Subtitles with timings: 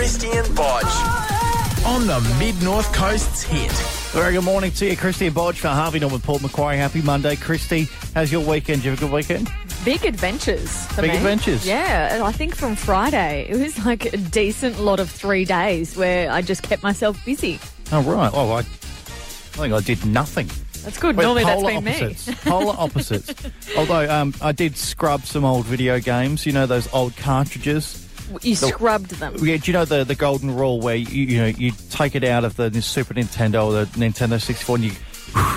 [0.00, 3.70] Krysti and Bodge on the Mid North Coast's hit.
[4.12, 6.78] Very good morning to you, Krysti and Bodge for Harvey Norman, Port Macquarie.
[6.78, 7.86] Happy Monday, Krysti.
[8.14, 8.78] How's your weekend?
[8.80, 9.50] Did you have a good weekend?
[9.84, 10.86] Big adventures.
[10.86, 11.16] For Big me.
[11.18, 11.66] adventures?
[11.66, 16.32] Yeah, I think from Friday it was like a decent lot of three days where
[16.32, 17.60] I just kept myself busy.
[17.92, 18.30] Oh right.
[18.32, 20.46] Oh, I, I think I did nothing.
[20.82, 21.14] That's good.
[21.14, 22.26] We're Normally that's polar been opposites.
[22.26, 22.34] me.
[22.50, 23.34] polar opposites.
[23.76, 26.46] Although um, I did scrub some old video games.
[26.46, 28.06] You know those old cartridges.
[28.42, 29.34] You scrubbed them.
[29.42, 32.24] Yeah, do you know the, the golden rule where you, you know you take it
[32.24, 34.92] out of the Super Nintendo or the Nintendo 64 and you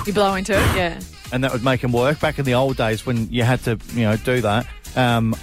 [0.05, 0.99] You blow into it, yeah.
[1.31, 2.19] and that would make them work.
[2.19, 5.35] Back in the old days when you had to, you know, do that, um,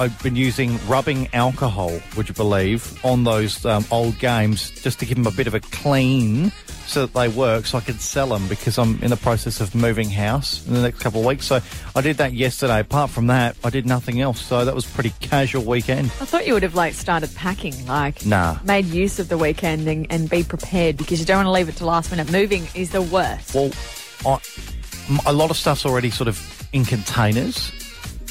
[0.00, 5.06] I've been using rubbing alcohol, would you believe, on those um, old games just to
[5.06, 6.52] give them a bit of a clean
[6.88, 9.74] so that they work so I can sell them because I'm in the process of
[9.74, 11.44] moving house in the next couple of weeks.
[11.46, 11.60] So
[11.94, 12.80] I did that yesterday.
[12.80, 14.40] Apart from that, I did nothing else.
[14.40, 16.06] So that was a pretty casual weekend.
[16.06, 18.56] I thought you would have like started packing, like Nah.
[18.64, 21.68] made use of the weekend and, and be prepared because you don't want to leave
[21.68, 22.32] it to last minute.
[22.32, 23.54] Moving is the worst.
[23.54, 23.70] Well,
[24.26, 24.38] I,
[25.26, 27.70] a lot of stuff's already sort of in containers.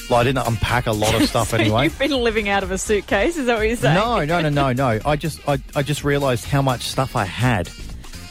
[0.10, 1.84] Like, I didn't unpack a lot of stuff So anyway.
[1.84, 3.94] You've been living out of a suitcase, is that what you're saying?
[3.96, 5.00] No, no, no, no, no.
[5.06, 7.70] I just, I, I just realised how much stuff I had,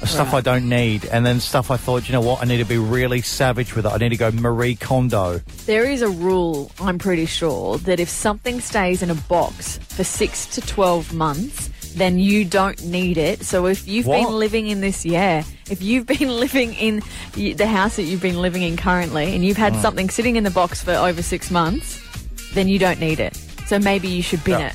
[0.05, 2.65] stuff I don't need, and then stuff I thought, you know what, I need to
[2.65, 3.93] be really savage with it.
[3.93, 5.39] I need to go Marie Kondo.
[5.67, 10.05] There is a rule, I'm pretty sure, that if something stays in a box for
[10.05, 13.43] six to 12 months, then you don't need it.
[13.43, 14.23] So if you've What?
[14.27, 18.43] been living in this, yeah, if you've been living in the house that you've been
[18.43, 22.03] living in currently and you've had something sitting in the box for over six months,
[22.53, 23.35] then you don't need it.
[23.67, 24.67] So maybe you should bin Yeah.
[24.69, 24.75] it.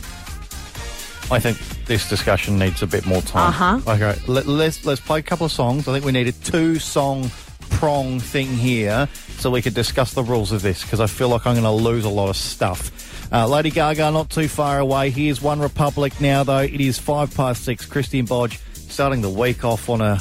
[1.32, 3.50] I think this discussion needs a bit more time.
[3.50, 3.92] Uh-huh.
[3.94, 5.88] Okay, let, let's let's play a couple of songs.
[5.88, 7.30] I think we need a two song
[7.72, 9.08] prong thing here
[9.38, 11.72] so we could discuss the rules of this because I feel like I'm going to
[11.72, 13.32] lose a lot of stuff.
[13.34, 15.10] Uh, Lady Gaga, not too far away.
[15.10, 16.60] Here's One Republic now, though.
[16.60, 17.86] It is five past six.
[17.86, 20.20] Krysti and Bodge starting the week off on a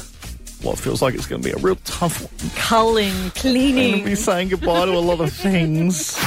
[0.61, 2.51] what feels like it's going to be a real tough one.
[2.55, 4.05] Culling, I'm going to cleaning.
[4.05, 6.17] be saying goodbye to a lot of things.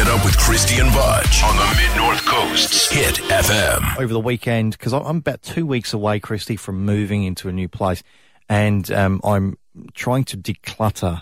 [0.00, 3.98] Get up with Krysti and Bodge on the Mid North Coast's hit FM.
[3.98, 7.68] over the weekend because I'm about two weeks away, Krysti, from moving into a new
[7.68, 8.02] place,
[8.48, 9.58] and um, I'm
[9.92, 11.20] trying to declutter.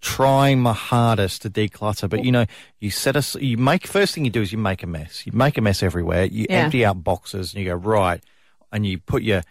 [0.00, 2.46] Trying my hardest to declutter, but you know,
[2.80, 3.34] you set us.
[3.34, 5.26] You make first thing you do is you make a mess.
[5.26, 6.24] You make a mess everywhere.
[6.24, 6.60] You Yeah.
[6.64, 8.24] empty out boxes, and you go right,
[8.72, 9.42] and you put your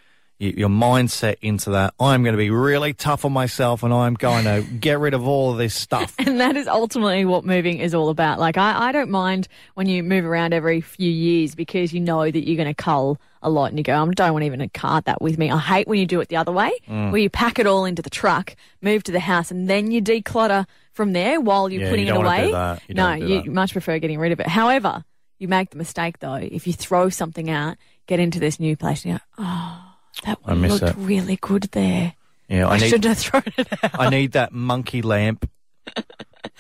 [0.52, 1.94] your, mindset into that.
[2.00, 5.28] I'm going to be really tough on myself, and I'm going to get rid of
[5.28, 6.16] all of this stuff.
[6.26, 8.40] And that is ultimately what moving is all about.
[8.40, 12.30] Like, I, I don't mind when you move around every few years because you know
[12.30, 14.70] that you're going to cull a lot and you go, I don't want even to
[14.70, 15.52] cart that with me.
[15.52, 17.12] I hate when you do it the other way, Mm.
[17.12, 20.02] where you pack it all into the truck, move to the house, and then you
[20.02, 22.48] declutter from there while you're Yeah, putting you it away.
[22.88, 23.48] You no, you that.
[23.52, 24.48] much prefer getting rid of it.
[24.48, 25.04] However,
[25.40, 27.76] you make the mistake though, if you throw something out,
[28.08, 30.96] get into this new place and you go, oh, that I one looked it.
[30.98, 32.14] really good there.
[32.48, 34.00] Yeah, I, I need shouldn't have thrown it out.
[34.00, 35.50] I need that monkey lamp.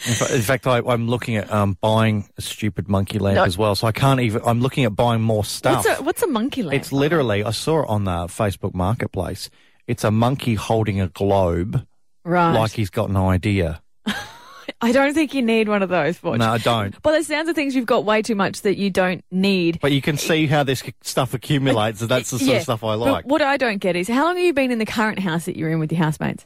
[0.07, 3.43] In fact, in fact I, I'm looking at um, buying a stupid monkey lamp No.
[3.43, 3.75] as well.
[3.75, 4.41] So I can't even.
[4.45, 5.85] I'm looking at buying more stuff.
[5.85, 6.73] What's a, what's a monkey lamp?
[6.73, 7.43] it's literally.
[7.43, 9.49] I saw it on the Facebook Marketplace.
[9.87, 11.85] It's a monkey holding a globe,
[12.23, 12.53] right.
[12.53, 13.81] like he's got an idea.
[14.81, 16.21] I don't think you need one of those.
[16.21, 16.39] Watch.
[16.39, 16.99] No, I don't.
[17.01, 19.79] By the sounds of things, you've got way too much that you don't need.
[19.81, 22.01] But you can see how this stuff accumulates.
[22.01, 22.57] and That's the sort Yeah.
[22.57, 23.25] of stuff I But like.
[23.25, 25.55] what I don't get is how long have you been in the current house that
[25.57, 26.45] you're in with your housemates?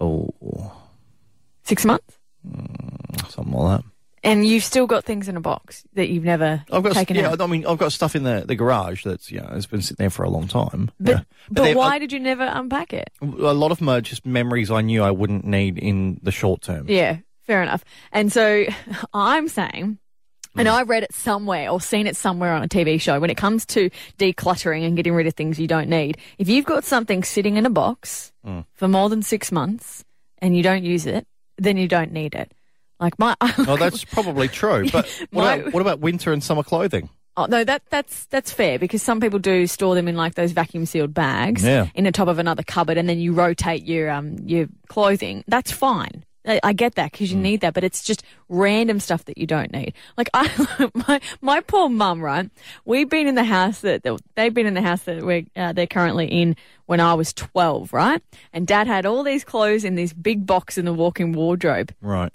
[0.00, 0.30] Oh,
[1.64, 2.18] Six months?
[2.48, 3.84] Mm, something like that.
[4.22, 6.92] And you've still got things in a box that you've never I've got.
[6.92, 7.40] taken Yeah, out.
[7.40, 9.96] I mean, I've got stuff in the, the garage that's you know has been sitting
[9.98, 10.90] there for a long time.
[11.00, 11.20] But, Yeah.
[11.50, 13.10] but, then why I- did you never unpack it?
[13.22, 16.60] a lot of them are just memories I knew I wouldn't need in the short
[16.60, 16.84] term.
[16.88, 17.18] Yeah,
[17.50, 17.84] fair enough.
[18.12, 18.64] And so
[19.12, 19.98] I'm saying,
[20.56, 20.72] and Mm.
[20.72, 23.64] I read it somewhere or seen it somewhere on a TV show, when it comes
[23.66, 23.88] to
[24.18, 27.66] decluttering and getting rid of things you don't need, if you've got something sitting in
[27.66, 28.64] a box Mm.
[28.74, 30.04] for more than six months
[30.38, 31.26] and you don't use it,
[31.58, 32.50] then you don't need it.
[32.98, 34.88] Like my, oh, that's probably true.
[34.90, 37.10] But what, My- about, what about winter and summer clothing?
[37.36, 40.50] Oh, no, that that's that's fair because some people do store them in like those
[40.52, 41.86] vacuum sealed bags Yeah.
[41.94, 45.44] in the top of another cupboard, and then you rotate your um your clothing.
[45.46, 46.24] That's fine.
[46.46, 47.42] I, get that because you Mm.
[47.42, 49.92] need that, but it's just random stuff that you don't need.
[50.16, 52.50] Like I, my my poor mum, right?
[52.84, 55.72] We've been in the house that, that they've been in the house that we're uh,
[55.72, 56.56] they're currently in
[56.86, 58.22] when I was twelve, right?
[58.52, 61.94] And Dad had all these clothes in this big box in the walk-in wardrobe.
[62.00, 62.32] Right.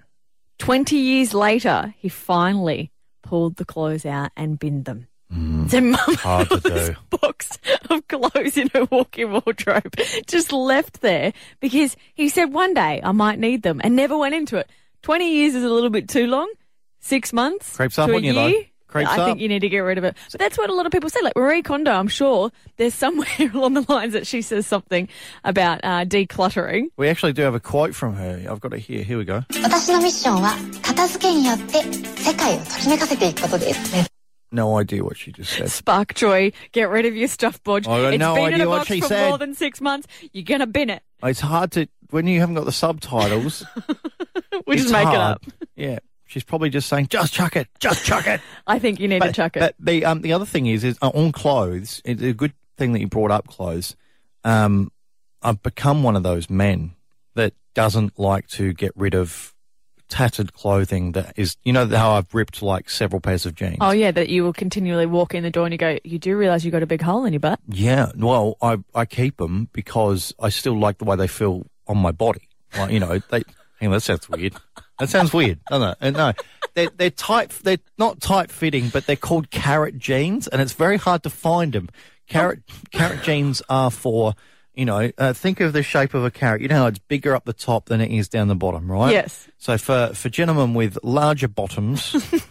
[0.59, 2.91] 20 years later, he finally
[3.23, 5.07] pulled the clothes out and binned them.
[5.30, 6.16] So mum Mm.
[6.16, 7.18] Hard to had this do.
[7.18, 7.58] box
[7.88, 9.94] of clothes in her walk-in wardrobe
[10.26, 14.34] just left there because he said one day I might need them and never went
[14.34, 14.68] into it.
[15.02, 16.50] 20 years is a little bit too long.
[16.98, 18.50] Six months Creeps up to a on you, year.
[18.50, 18.64] though.
[18.88, 19.26] creeps I up.
[19.28, 20.16] think you need to get rid of it.
[20.32, 21.20] But that's what a lot of people say.
[21.22, 25.08] Like Marie Kondo, I'm sure there's somewhere along the lines that she says something
[25.44, 26.88] about uh, decluttering.
[26.96, 28.44] we actually do have a quote from her.
[28.50, 29.04] I've got it here.
[29.04, 29.44] Here we go.
[29.62, 31.84] 私のミッションは片付けによって
[32.20, 34.13] 世界をときめかせていくことです。
[34.51, 35.69] No idea what she just said.
[35.71, 37.87] Spark joy, get rid of your stuff, Bodge.
[37.87, 39.29] I got It's no been in a what box she for said.
[39.29, 40.07] more than six months.
[40.33, 41.01] You're gonna bin it.
[41.23, 43.63] It's hard to when you haven't got the subtitles.
[44.67, 45.35] We just it's make it hard.
[45.35, 45.43] up.
[45.75, 49.21] Yeah, she's probably just saying, "Just chuck it, just chuck it." I think you need
[49.21, 49.59] to chuck it.
[49.59, 52.01] but the um, the other thing is, is uh, on clothes.
[52.05, 53.95] It's a good thing that you brought up clothes.
[54.45, 54.91] Um,
[55.41, 56.93] I've become one of those men
[57.35, 59.53] that doesn't like to get rid of
[60.09, 61.13] tattered clothing.
[61.13, 63.77] That is, you know, how I've ripped like several pairs of jeans.
[63.81, 66.37] oh yeah, that you will continually walk in the door and you go, you do
[66.37, 67.59] realize you got a big hole in your butt.
[67.67, 71.97] Yeah, well, I I keep them because I still like the way they feel on
[71.97, 72.47] my body.
[72.77, 73.43] Like you know, they.
[73.79, 74.53] Hang on, that sounds weird.
[74.99, 76.11] That sounds weird, doesn't it?
[76.11, 76.31] No,
[76.75, 77.49] they're they're tight.
[77.63, 81.73] They're not tight fitting, but they're called carrot jeans, and it's very hard to find
[81.73, 81.89] them.
[82.29, 82.59] Carrot
[82.91, 84.33] carrot jeans are for
[84.75, 85.11] you know.
[85.17, 86.61] Uh, think of the shape of a carrot.
[86.61, 89.11] You know how it's bigger up the top than it is down the bottom, right?
[89.11, 89.47] Yes.
[89.57, 92.15] So for for gentlemen with larger bottoms.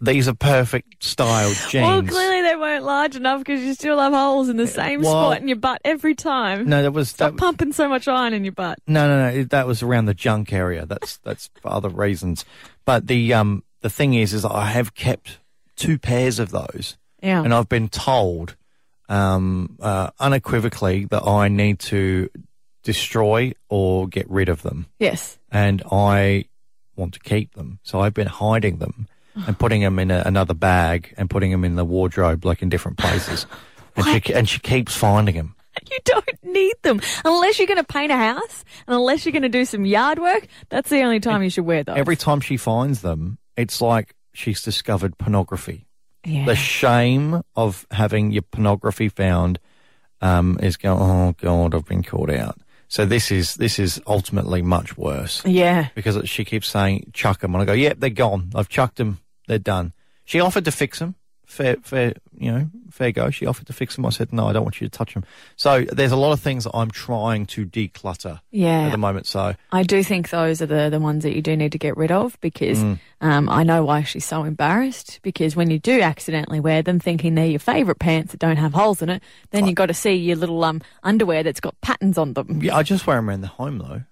[0.00, 1.82] These are perfect styled jeans.
[1.84, 5.10] Well, clearly they weren't large enough because you still have holes in the same well-
[5.32, 6.68] spot in your butt every time.
[6.68, 8.78] No, that was Stop that, pumping so much iron in your butt.
[8.86, 9.42] No, no, no.
[9.44, 10.86] That was around the junk area.
[10.86, 12.44] That's that's for other reasons.
[12.84, 15.40] But the um the thing is, is I have kept
[15.74, 17.42] two pairs of those, Yeah.
[17.42, 18.54] and I've been told
[19.08, 22.30] um uh, unequivocally that I need to
[22.82, 25.38] destroy or get rid of them, yes.
[25.50, 26.46] and I
[26.96, 27.78] want to keep them.
[27.82, 29.08] So I've been hiding them
[29.46, 32.68] and putting them in a, another bag and putting them in the wardrobe, like in
[32.68, 33.46] different places.
[33.96, 35.56] And she, and she keeps finding them.
[35.90, 39.42] You don't need them unless you're going to paint a house and unless you're going
[39.42, 40.46] to do some yard work.
[40.68, 41.96] That's the only time you should wear those.
[41.96, 45.87] Every time she finds them, it's like she's discovered pornography.
[46.28, 46.44] Yeah.
[46.44, 49.58] The shame of having your pornography found
[50.20, 51.00] um, is going.
[51.00, 52.58] Oh God, I've been caught out.
[52.88, 55.88] So this is this is ultimately much worse yeah.
[55.94, 58.50] because she keeps saying chuck them, and I go, yep, they're gone.
[58.54, 59.20] I've chucked them.
[59.46, 59.92] They're done.
[60.24, 61.14] She offered to fix them.
[61.48, 63.30] Fair, fair, you know, fair go.
[63.30, 64.04] She offered to fix them.
[64.04, 65.24] I said, no, I don't want you to touch them.
[65.56, 68.82] So there's a lot of things that I'm trying to declutter Yeah.
[68.82, 69.26] at the moment.
[69.26, 71.96] So I do think those are the, the ones that you do need to get
[71.96, 72.98] rid of because Mm.
[73.22, 75.20] um, I know why she's so embarrassed.
[75.22, 78.74] Because when you do accidentally wear them, thinking they're your favourite pants that don't have
[78.74, 82.18] holes in it, then you've got to see your little um underwear that's got patterns
[82.18, 82.60] on them.
[82.62, 84.02] yeah, I just wear them around the home though.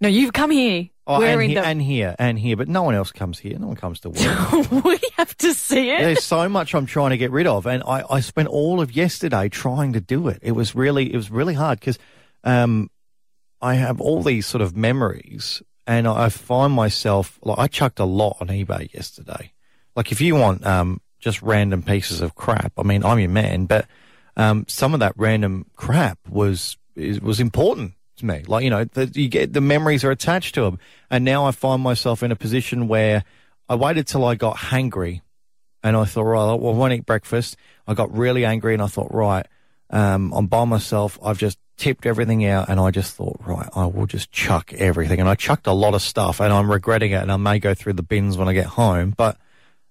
[0.00, 1.64] No, you've come here Oh, wearing and, he- them.
[1.64, 3.56] and here and here, but no one else comes here.
[3.58, 4.70] No one comes to work.
[4.84, 6.00] we have to see it.
[6.00, 8.90] There's so much I'm trying to get rid of, and I, I spent all of
[8.94, 10.40] yesterday trying to do it.
[10.42, 11.98] It was really it was really hard because
[12.42, 12.90] um,
[13.62, 18.04] I have all these sort of memories, and I find myself like I chucked a
[18.04, 19.52] lot on eBay yesterday.
[19.94, 23.66] Like if you want um, just random pieces of crap, I mean I'm your man,
[23.66, 23.86] but
[24.36, 28.42] um, some of that random crap was is, was important to me.
[28.46, 30.78] Like you know, the, you get the memories are attached to them,
[31.10, 33.24] and now I find myself in a position where
[33.68, 35.22] I waited till I got hangry,
[35.82, 37.56] and I thought, right, well, I won't eat breakfast.
[37.86, 39.46] I got really angry, and I thought, right,
[39.90, 41.18] um, I'm by myself.
[41.22, 45.20] I've just tipped everything out, and I just thought, right, I will just chuck everything,
[45.20, 47.74] and I chucked a lot of stuff, and I'm regretting it, and I may go
[47.74, 49.36] through the bins when I get home, but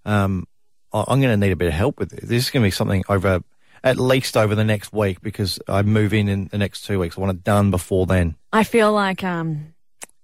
[0.04, 0.48] um,
[0.92, 2.28] I- I'm going to need a bit of help with this.
[2.28, 3.44] This is going to be something over
[3.86, 7.18] at least over the next week because I move in in the next two weeks.
[7.18, 8.36] I want it done before then.
[8.52, 9.74] I feel like, um,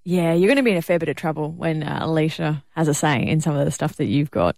[0.04, 2.88] yeah, you're going to be in a fair bit of trouble when uh, Alicia has
[2.88, 4.56] a say in some of the stuff that you've got.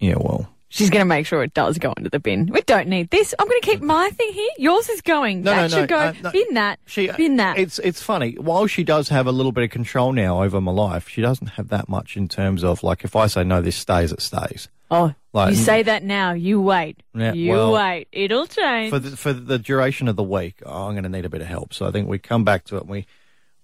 [0.00, 2.46] Yeah, well, She's going to make sure it does go into the bin.
[2.52, 3.34] We don't need this.
[3.38, 4.50] I'm going to keep my thing here.
[4.58, 5.42] Yours is going.
[5.42, 5.96] No, that no, no, go.
[5.96, 6.30] uh, no.
[6.30, 6.78] bin that.
[6.84, 7.58] she bin that.
[7.58, 8.34] It's it's funny.
[8.34, 11.46] While she does have a little bit of control now over my life, she doesn't
[11.46, 14.68] have that much in terms of like if I say no, this stays, it stays.
[14.90, 16.32] oh, like- you say that now.
[16.32, 17.02] You wait.
[17.14, 18.08] Yeah, you well, wait.
[18.12, 18.90] It'll change.
[18.90, 21.46] For the, for the duration of the week, I'm going to need a bit of
[21.46, 21.72] help.
[21.72, 23.06] So I think we come back to it and we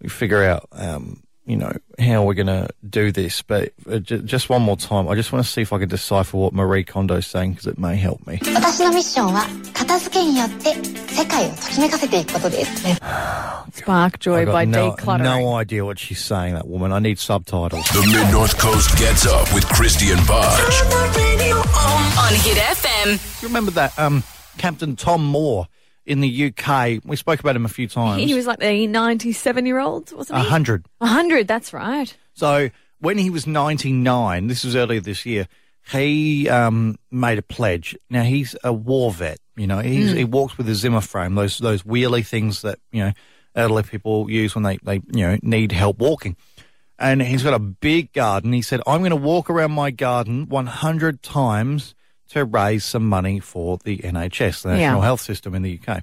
[0.01, 3.43] we figure out um, you know, how we're going to do this.
[3.43, 5.89] But uh, j- just one more time, I just want to see if I can
[5.89, 8.39] decipher what Marie Kondo's saying because it may help me.
[13.73, 15.23] Spark Joy by no, Decluttering.
[15.23, 16.93] No idea what she's saying, that woman.
[16.93, 17.85] I need subtitles.
[17.89, 20.75] The Mid North Coast Gets Up with Christian Budge.
[22.17, 23.43] On Hit FM.
[23.43, 24.23] You remember that um,
[24.57, 25.67] Captain Tom Moore?
[26.07, 27.01] In the UK?
[27.05, 28.23] We spoke about him a few times.
[28.23, 30.49] He was like the 97 year old, wasn't a he?
[30.49, 30.87] hundred.
[30.99, 32.17] 100, that's right.
[32.35, 32.71] So
[33.01, 35.47] when he was 99, this was earlier this year,
[35.93, 37.97] he um, made a pledge.
[38.09, 39.39] Now he's a war vet.
[39.57, 43.05] You know, he's, he walks with a Zimmer frame, those those wheelie things that you
[43.05, 43.13] know
[43.55, 46.37] elderly people use when they they you know need help walking.
[46.99, 48.53] and he's got a big garden.
[48.53, 51.95] He said, I'm going to walk around my garden 100 times
[52.35, 55.05] to raise some money for the NHS, the National Yeah.
[55.05, 56.03] Health System in the UK.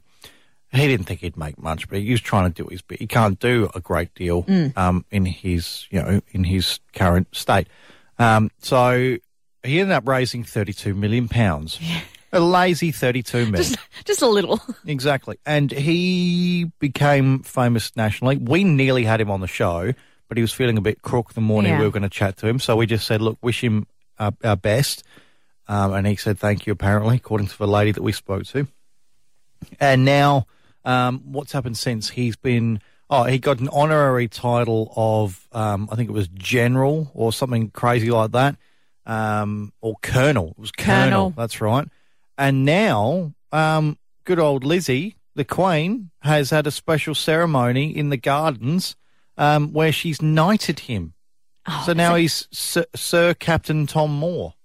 [0.74, 3.00] He didn't think he'd make much, but he was trying to do his bit.
[3.00, 4.46] He can't do a great deal
[4.78, 7.68] um, in his, you know, in his current state.
[8.18, 9.18] Um, so
[9.64, 11.78] he ended up raising 32 million pounds.
[12.32, 13.56] A lazy 32 million.
[13.58, 14.62] Just, just a little.
[14.86, 15.38] Exactly.
[15.46, 18.38] And he became famous nationally.
[18.38, 19.92] We nearly had him on the show,
[20.30, 21.80] but he was feeling a bit crook the morning Yeah.
[21.80, 22.60] we were going to chat to him.
[22.60, 23.86] So we just said, look, wish him
[24.18, 25.04] our, our best.
[25.72, 28.68] Um, and he said thank you, apparently, according to the lady that we spoke to.
[29.80, 30.46] And now,
[30.84, 32.10] um, what's happened since?
[32.10, 37.10] He's been, oh, he got an honorary title of, um, I think it was general
[37.14, 38.58] or something crazy like that,
[39.06, 40.50] um, or colonel.
[40.50, 41.04] It was colonel.
[41.04, 41.34] Colonel.
[41.38, 41.88] That's right.
[42.38, 48.18] And now, um, good old Lizzie, the Queen, has had a special ceremony in the
[48.18, 48.98] gardens
[49.38, 51.14] um, where she's knighted him.
[51.66, 54.56] Oh, so now he's Sir, Sir Captain Tom Moore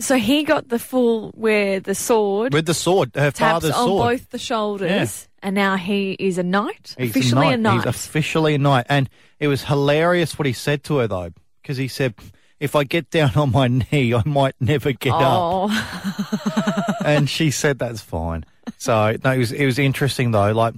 [0.00, 4.06] So he got the full where the sword with the sword, her father's on sword.
[4.18, 7.74] both the shoulders, and now he is a knight, He's officially a knight.
[7.76, 8.86] He's officially a knight.
[8.88, 9.08] And
[9.40, 11.30] it was hilarious what he said to her, though,
[11.62, 12.14] because he said,
[12.60, 15.22] if I get down on my knee, I might never get up.
[15.22, 18.44] oh, And she said, that's fine.
[18.78, 20.50] So, no, it was, it was interesting, though.
[20.52, 20.74] Like,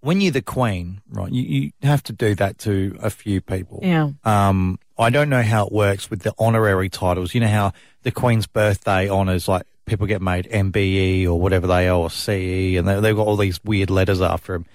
[0.00, 3.80] when you're the queen, right, you, you have to do that to a few people.
[3.82, 4.10] yeah.
[4.24, 7.34] Um, I don't know how it works with the honorary titles.
[7.34, 11.88] You know how the Queen's birthday honours, like people get made MBE or whatever they
[11.88, 14.66] are, or CE, and they, they've got all these weird letters after him.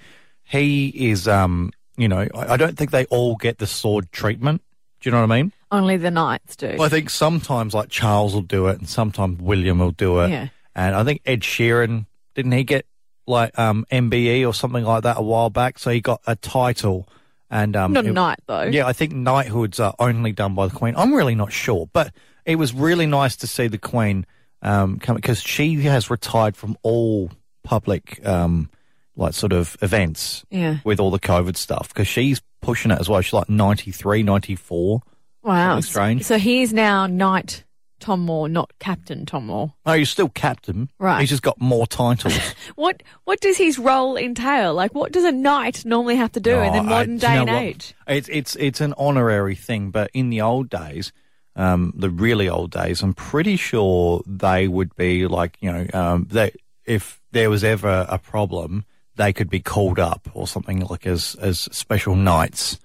[0.44, 4.62] He is, um, you know, I, I don't think they all get the sword treatment.
[5.00, 5.54] Do you know what I mean?
[5.72, 6.78] Only the knights do.
[6.80, 10.30] I think sometimes like Charles will do it, and sometimes William will do it.
[10.30, 10.48] Yeah.
[10.76, 12.86] And I think Ed Sheeran didn't he get
[13.26, 15.80] like um, MBE or something like that a while back?
[15.80, 17.08] So he got a title.
[17.50, 18.64] And um, Not a it- knight though.
[18.64, 20.96] yeah, I think knighthoods are only done by the Queen.
[20.98, 22.14] I'm really not sure, but
[22.46, 24.26] it was really nice to see the Queen
[24.62, 27.32] um, come because she has retired from all
[27.64, 28.70] public, um,
[29.16, 30.78] like sort of events Yeah.
[30.84, 33.22] with all the COVID stuff because she's pushing it as well.
[33.22, 35.02] She's like 93, 94.
[35.44, 35.80] Wow.
[35.82, 36.24] Strange.
[36.24, 37.64] So he is now Knight
[38.06, 39.74] Tom Moore, not Captain Tom Moore.
[39.84, 40.90] No, he's still captain.
[41.00, 41.22] Right.
[41.22, 42.38] He's just got more titles.
[42.76, 44.76] What what does his role entail?
[44.76, 47.38] Like what does a knight normally have to do in the Oh, I- modern day
[47.38, 47.62] and what?
[47.64, 47.94] age?
[48.08, 51.12] It's it's it's an honorary thing, but in the old days,
[51.56, 56.28] um, the really old days, I'm pretty sure they would be like you know um,
[56.32, 56.54] that
[56.86, 58.86] if there was ever a problem,
[59.16, 62.78] they could be called up or something like as as special knights.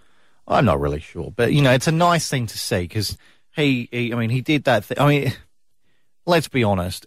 [0.48, 3.18] I'm not really sure, but you know, it's a nice thing to see because
[3.56, 4.84] he, he, I mean, he did that.
[4.84, 4.98] Thing.
[4.98, 5.32] I mean,
[6.26, 7.06] let's be honest.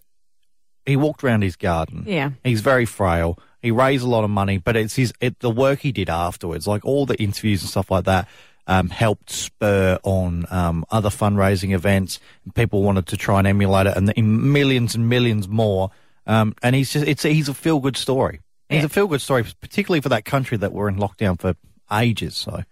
[0.86, 2.04] He walked around his garden.
[2.06, 2.30] Yeah.
[2.42, 3.38] He's very frail.
[3.62, 6.66] He raised a lot of money, but it's his it, the work he did afterwards,
[6.66, 8.28] like all the interviews and stuff like that,
[8.66, 12.20] um, helped spur on um, other fundraising events.
[12.54, 15.90] People wanted to try and emulate it, and the, millions and millions more.
[16.26, 18.40] Um, and he's just it's he's a feel good story.
[18.68, 18.86] He's Yeah.
[18.86, 21.54] a feel good story, particularly for that country that were in lockdown for
[21.90, 22.36] ages.
[22.36, 22.64] So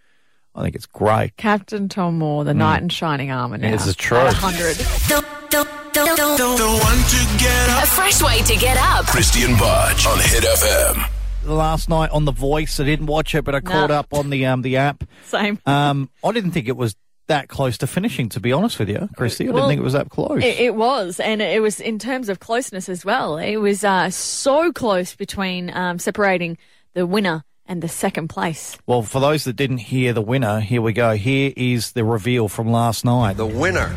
[0.54, 1.36] I think it's great.
[1.36, 3.72] Captain Tom Moore, the knight in shining armour now.
[3.72, 4.22] It's the At truth.
[4.42, 4.76] 100.
[4.76, 9.06] The, the, the, the, The one to get a fresh way to get up.
[9.06, 11.08] Krysti and Bodge on Hit FM.
[11.44, 14.46] Last night on The Voice, I didn't watch it, but I caught up on the
[14.46, 15.04] um, the app.
[15.24, 15.58] Same.
[15.66, 16.96] Um, I didn't think it was
[17.28, 19.48] that close to finishing, to be honest with you, Krysti.
[19.48, 20.42] I didn't think it was that close.
[20.42, 23.38] It, it was, and it was in terms of closeness as well.
[23.38, 26.58] It was uh, so close between um, separating
[26.94, 28.76] the winner and the second place.
[28.86, 31.16] well, for those that didn't hear the winner, here we go.
[31.16, 33.38] Here is the reveal from last night.
[33.38, 33.90] The winner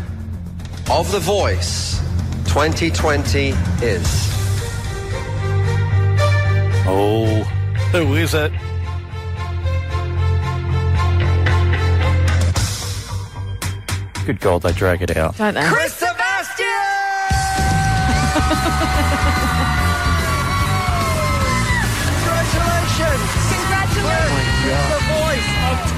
[0.89, 1.99] of The Voice
[2.45, 3.49] 2020
[3.81, 4.31] is.
[6.87, 7.43] Oh,
[7.91, 8.53] who is it?
[14.25, 15.35] Good God, they drag it out.
[15.37, 15.63] Don't they?
[15.65, 16.01] Chris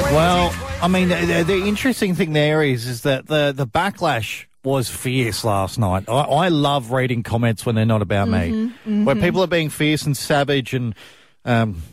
[0.09, 4.89] Well, I mean, the, the interesting thing there is, is that the, the backlash was
[4.89, 6.05] fierce last night.
[6.07, 8.71] I, I love reading comments when they're not about me,
[9.03, 10.95] where people are being fierce and savage and,
[11.45, 11.83] um,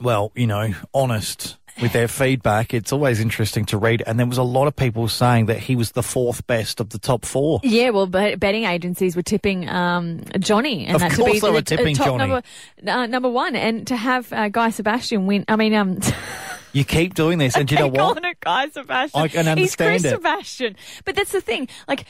[0.00, 2.74] well, you know, honest with their feedback.
[2.74, 4.02] It's always interesting to read.
[4.06, 6.90] And there was a lot of people saying that he was the fourth best of
[6.90, 7.60] the top four.
[7.62, 11.38] Yeah, well, bet- betting agencies were tipping um, Johnny, and Of that to be they
[11.40, 12.18] the were tipping top Johnny.
[12.18, 12.42] number
[12.86, 15.44] uh, number one, and to have uh, Guy Sebastian win.
[15.48, 16.00] I mean, um,
[16.72, 17.98] You keep doing this, and do you know what?
[17.98, 19.20] calling it Guy Sebastian.
[19.20, 20.16] I can He's Chris understand it.
[20.16, 21.68] Sebastian, but that's the thing.
[21.88, 22.04] Like,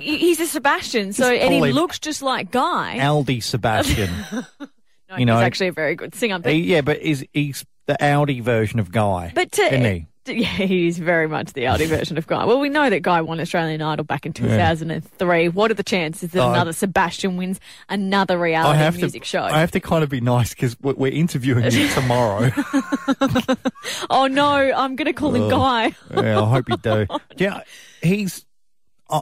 [0.00, 2.96] he's a Sebastian, so and he looks just like Guy.
[3.00, 4.10] Aldi Sebastian.
[5.08, 6.40] No, you know, he's actually a very good singer.
[6.40, 9.30] But, He- yeah, but is he's the Audi version of Guy?
[9.36, 10.06] but to isn't he?
[10.34, 12.44] yeah, he's very much the Aldi version of Guy.
[12.44, 15.48] Well, we know that Guy won Australian Idol back in 2003.
[15.48, 19.28] What are the chances that I- another Sebastian wins another reality music to.
[19.28, 19.42] show?
[19.42, 22.50] I have to kind of be nice because we're, interviewing you tomorrow.
[24.10, 25.94] oh no, I'm going to call him Guy.
[26.14, 27.06] yeah, I hope you do.
[27.36, 27.60] Yeah,
[28.02, 28.44] he's.
[29.10, 29.20] I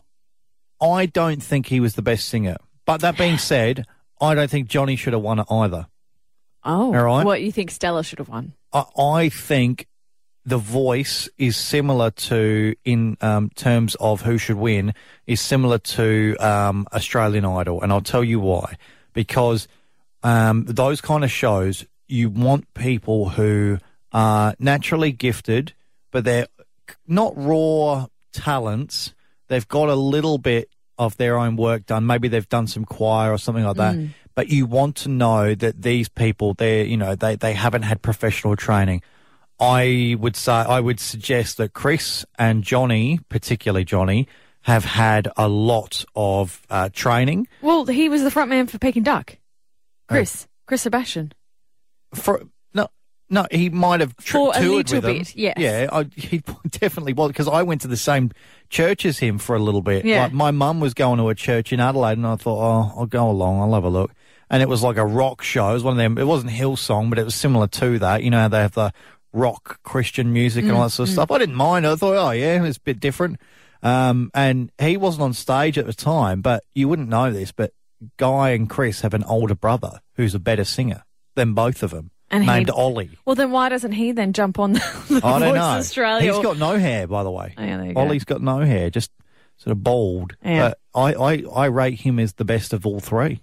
[0.81, 2.57] I don't think he was the best singer.
[2.87, 3.87] But that being said,
[4.21, 5.87] I don't think Johnny should have won it either.
[6.65, 7.25] Oh, All right.
[7.25, 8.55] what you think Stella should have won?
[8.73, 9.87] I, I think
[10.47, 14.95] the voice is similar to, in um, terms of who should win,
[15.27, 18.77] is similar to um, Australian Idol, and I'll tell you why.
[19.13, 19.69] Because
[20.23, 23.79] um, those kind of shows, you want people who
[24.13, 25.73] are naturally gifted,
[26.11, 26.47] but they're
[27.07, 29.15] not raw talents.
[29.49, 32.07] They've got a little bit of their own work done.
[32.07, 33.95] Maybe they've done some choir or something like that.
[34.35, 38.03] But you want to know that these people, they're, you know, they, they haven't had
[38.03, 39.03] professional training.
[39.61, 44.27] I would say, I would suggest that Chris and Johnny, particularly Johnny,
[44.63, 47.47] have had a lot of uh, training.
[47.61, 49.39] Well, he was the front man for Peking Duk.
[50.09, 51.33] Chris, Chris Sebastian.
[52.15, 52.43] For
[52.73, 52.89] no,
[53.29, 55.55] no, he might have For a little with bit, yes.
[55.57, 58.31] Yeah, I, he definitely was because I went to the same
[58.71, 60.05] church as him for a little bit.
[60.05, 60.25] Yeah.
[60.25, 63.07] Like my mum was going to a church in Adelaide, and I thought, oh, I'll
[63.07, 63.61] go along.
[63.61, 64.13] I'll have a look.
[64.51, 65.71] And it was like a rock show.
[65.71, 66.19] It was one of them.
[66.19, 68.23] It wasn't Hillsong, but it was similar to that.
[68.23, 68.93] You know, how they have the
[69.35, 71.31] rock Christian music and all that sort of Mm, stuff.
[71.31, 71.87] I didn't mind.
[71.87, 73.39] I thought, oh yeah, it's a bit different.
[73.83, 77.73] Um, and he wasn't on stage at the time, but you wouldn't know this, but
[78.17, 81.03] Guy and Chris have an older brother who's a better singer
[81.35, 83.11] than both of them, And he- named Ollie.
[83.27, 84.73] Well, then why doesn't he then jump on
[85.09, 85.61] the I don't Voice know.
[85.63, 86.33] Australia?
[86.33, 87.55] He's got no hair, by the way.
[87.59, 88.01] Oh, yeah, there you go.
[88.01, 89.11] Ollie's got no hair, just
[89.59, 90.35] sort of bald.
[90.45, 90.71] Yeah.
[90.71, 93.43] But I, I, I rate him as the best of all three.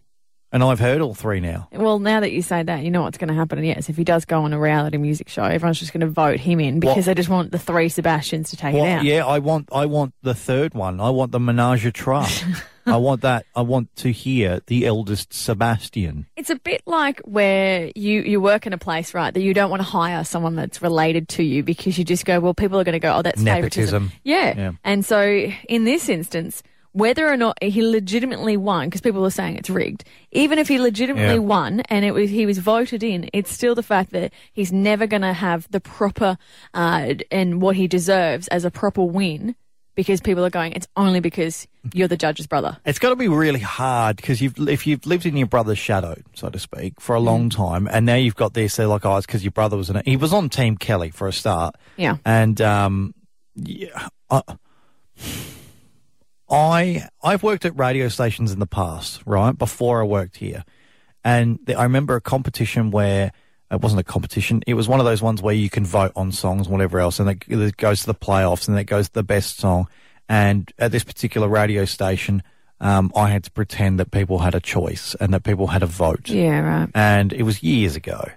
[0.53, 1.69] And I've heard all three now.
[1.71, 3.57] Well, now that you say that, you know what's going to happen.
[3.57, 6.07] And Yes, if he does go on a reality music show, everyone's just going to
[6.07, 9.03] vote him in because What- they just want the three Sebastians to take it out.
[9.05, 10.99] yeah, I want I want the third one.
[10.99, 12.27] I want the menage a trois.
[12.85, 13.45] I want that.
[13.55, 16.25] I want to hear the eldest Sebastian.
[16.35, 19.69] It's a bit like where you, you work in a place, right, that you don't
[19.69, 22.83] want to hire someone that's related to you because you just go, well, people are
[22.83, 24.05] going to go, oh, that's favoritism.
[24.05, 24.19] Nepotism.
[24.23, 24.57] Yeah.
[24.57, 24.71] Yeah.
[24.83, 25.21] And so
[25.69, 30.03] in this instance, whether or not he legitimately won, because people are saying it's rigged,
[30.31, 31.39] even if he legitimately Yeah.
[31.39, 35.07] won and it was he was voted in, it's still the fact that he's never
[35.07, 36.37] going to have the proper
[36.73, 39.55] uh, and what he deserves as a proper win
[39.93, 42.77] because people are going, it's only because you're the judge's brother.
[42.85, 46.15] It's got to be really hard because you've if you've lived in your brother's shadow,
[46.33, 48.77] so to speak, for a long time, and now you've got this.
[48.77, 50.07] They're like, oh, it's because your brother was in it.
[50.07, 51.75] He was on Team Kelly for a start.
[51.97, 52.17] Yeah.
[52.25, 53.13] and um,
[53.55, 54.41] yeah, I,
[56.51, 59.57] I I've worked at radio stations in the past, right?
[59.57, 60.63] Before I worked here,
[61.23, 63.31] and the, I remember a competition where
[63.71, 64.61] it wasn't a competition.
[64.67, 67.19] It was one of those ones where you can vote on songs, and whatever else,
[67.19, 69.87] and it, it goes to the playoffs, and it goes to the best song.
[70.27, 72.43] And at this particular radio station,
[72.81, 75.85] um, I had to pretend that people had a choice and that people had a
[75.85, 76.89] vote Yeah, right.
[76.93, 78.29] and it was years ago,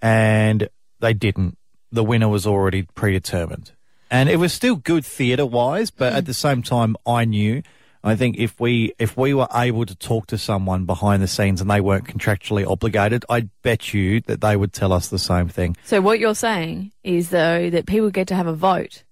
[0.00, 0.68] and
[1.00, 1.58] they didn't.
[1.90, 3.72] The winner was already predetermined,
[4.12, 7.62] and it was still good theatre wise, but at the same time, I knew.
[8.04, 11.60] I think if we if we were able to talk to someone behind the scenes
[11.60, 15.48] and they weren't contractually obligated, I bet you that they would tell us the same
[15.48, 15.76] thing.
[15.84, 19.04] So what you're saying is though that people get to have a vote,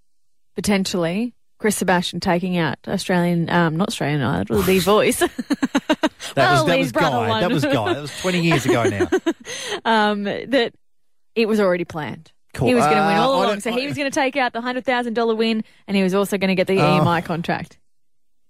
[0.55, 1.35] potentially.
[1.59, 5.19] Chris Sebastian taking out Australian, um, not Australian Idol, The Voice.
[5.19, 5.31] That
[6.35, 7.29] Well, was that was Guy.
[7.29, 7.41] won.
[7.43, 7.93] That was Guy.
[7.95, 9.09] That was twenty years ago now.
[9.85, 10.73] um, that
[11.35, 12.33] it was already planned.
[12.53, 12.69] Cool.
[12.69, 13.47] He was going to win Uh, all I along.
[13.55, 15.97] don't- So I- he was going to take out the hundred thousand dollar win, and
[15.97, 16.99] he was also going to get the Oh.
[17.01, 17.79] EMI contract.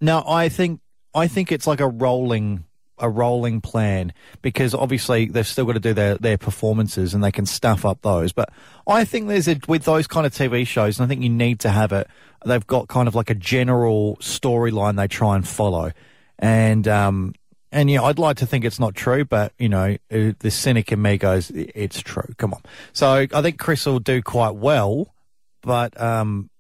[0.01, 0.81] No, I think
[1.15, 2.65] I think it's like a rolling
[3.03, 7.33] a rolling plan because obviously they've still got to do their, their performances and they
[7.33, 8.31] can stuff up those.
[8.33, 8.51] But
[8.87, 11.61] I think there's a with those kind of TV shows, and I think you need
[11.61, 12.07] to have it.
[12.47, 15.93] They've got kind of like a general storyline they try and follow,
[16.39, 17.35] and um
[17.73, 20.93] and yeah, I'd like to think it's not true, but you know, uh, the cynic
[20.93, 22.35] in me goes, it's true.
[22.37, 22.63] Come on.
[22.93, 25.15] So I think Chris will do quite well,
[25.63, 26.51] but um,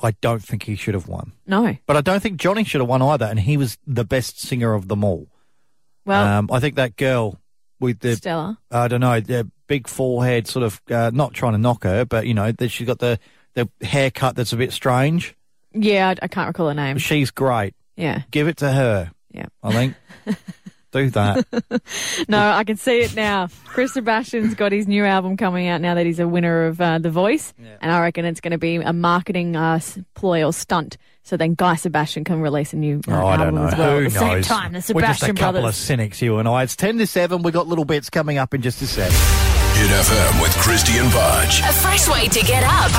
[0.00, 1.32] I don't think he should have won.
[1.46, 1.76] No.
[1.86, 4.74] But I don't think Johnny should have won either, and he was the best singer
[4.74, 5.28] of them all.
[6.04, 7.40] Well, um, I think that girl
[7.80, 8.58] with the Stella.
[8.70, 12.26] I don't know the big forehead, sort of uh, not trying to knock her, but
[12.26, 13.18] you know that she's got the
[13.54, 15.34] the haircut that's a bit strange.
[15.72, 16.98] Yeah, I, I can't recall her name.
[16.98, 17.74] She's great.
[17.96, 18.22] Yeah.
[18.30, 19.10] Give it to her.
[19.36, 19.46] Yeah.
[19.62, 19.94] I think.
[20.92, 21.44] Do that.
[22.28, 23.48] No, I can see it now.
[23.66, 26.98] Chris Sebastian's got his new album coming out now that he's a winner of uh,
[26.98, 29.78] The Voice, and I reckon it's going to be a marketing uh,
[30.14, 30.96] ploy or stunt.
[31.22, 33.66] So then Guy Sebastian can release a new uh, Oh, I don't album know.
[33.66, 34.30] as well Who at the knows?
[34.30, 34.72] same time.
[34.72, 35.68] The We're just a Sebastian couple brothers.
[35.70, 36.62] of cynics, you and I.
[36.62, 37.42] It's ten to seven.
[37.42, 39.10] We've got little bits coming up in just a sec.
[39.10, 41.60] Hit FM with Krysti and Bodge.
[41.68, 42.90] A fresh way to get up.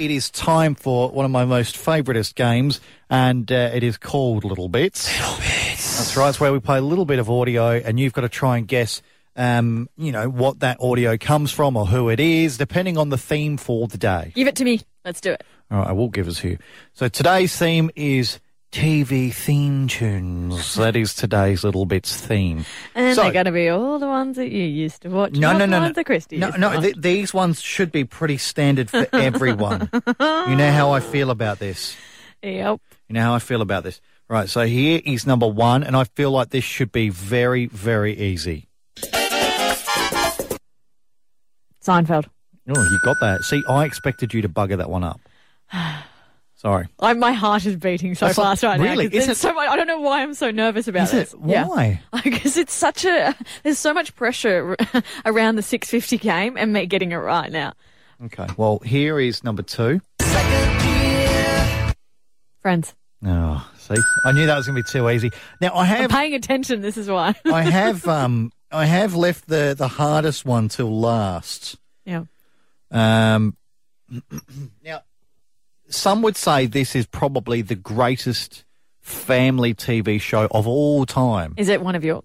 [0.00, 4.44] It is time for one of my most favouriteest games, and uh, it is called
[4.44, 5.14] Little Bits.
[5.20, 5.98] Little Bits.
[5.98, 6.30] That's right.
[6.30, 8.66] It's where we play a little bit of audio, and you've got to try and
[8.66, 9.02] guess,
[9.36, 13.18] um, you know, what that audio comes from or who it is, depending on the
[13.18, 14.32] theme for the day.
[14.34, 14.80] Give it to me.
[15.04, 15.44] Let's do it.
[15.70, 16.56] All right, I will give us here.
[16.94, 18.40] So today's theme is
[18.72, 20.74] TV theme tunes.
[20.76, 22.64] that is today's Little Bits theme.
[22.94, 25.32] And So- they're going to be all the ones that you used to watch.
[25.32, 25.92] No, no, the no, no.
[25.92, 26.80] that Krysti No, no.
[26.80, 29.90] Th- these ones should be pretty standard for everyone.
[29.92, 31.96] you know how I feel about this.
[32.42, 32.80] Yep.
[33.08, 34.00] You know how I feel about this.
[34.28, 34.48] Right.
[34.48, 38.68] So here is number one, and I feel like this should be very, very easy.
[41.82, 42.26] Seinfeld.
[42.68, 43.42] Oh, you got that.
[43.42, 45.20] See, I expected you to bugger that one up.
[46.60, 46.88] Sorry.
[46.98, 48.84] I, my heart is beating so That's not- fast right now.
[48.84, 49.04] really?
[49.04, 49.10] now.
[49.12, 51.34] 'cause Is it- so much, I don't know why I'm so nervous about Is this.
[51.46, 51.66] Yeah.
[51.66, 52.02] Why?
[52.22, 54.76] Because it's such a there's so much pressure
[55.24, 57.72] around the 650 game and me getting it right now.
[58.26, 58.46] Okay.
[58.58, 60.02] Well, here is number two.
[62.60, 62.94] Friends,
[63.24, 63.94] Oh, see,
[64.26, 65.30] I knew that was going to be too easy.
[65.62, 66.82] Now I I'm have, paying attention.
[66.82, 67.34] This is why.
[67.46, 71.76] I have, um, I have left the the hardest one till last.
[72.04, 72.24] yeah.
[72.90, 73.56] Um,
[74.84, 75.02] now,
[75.90, 78.64] some would say this is probably the greatest
[79.00, 81.54] family TV show of all time.
[81.56, 82.24] Is it one of yours?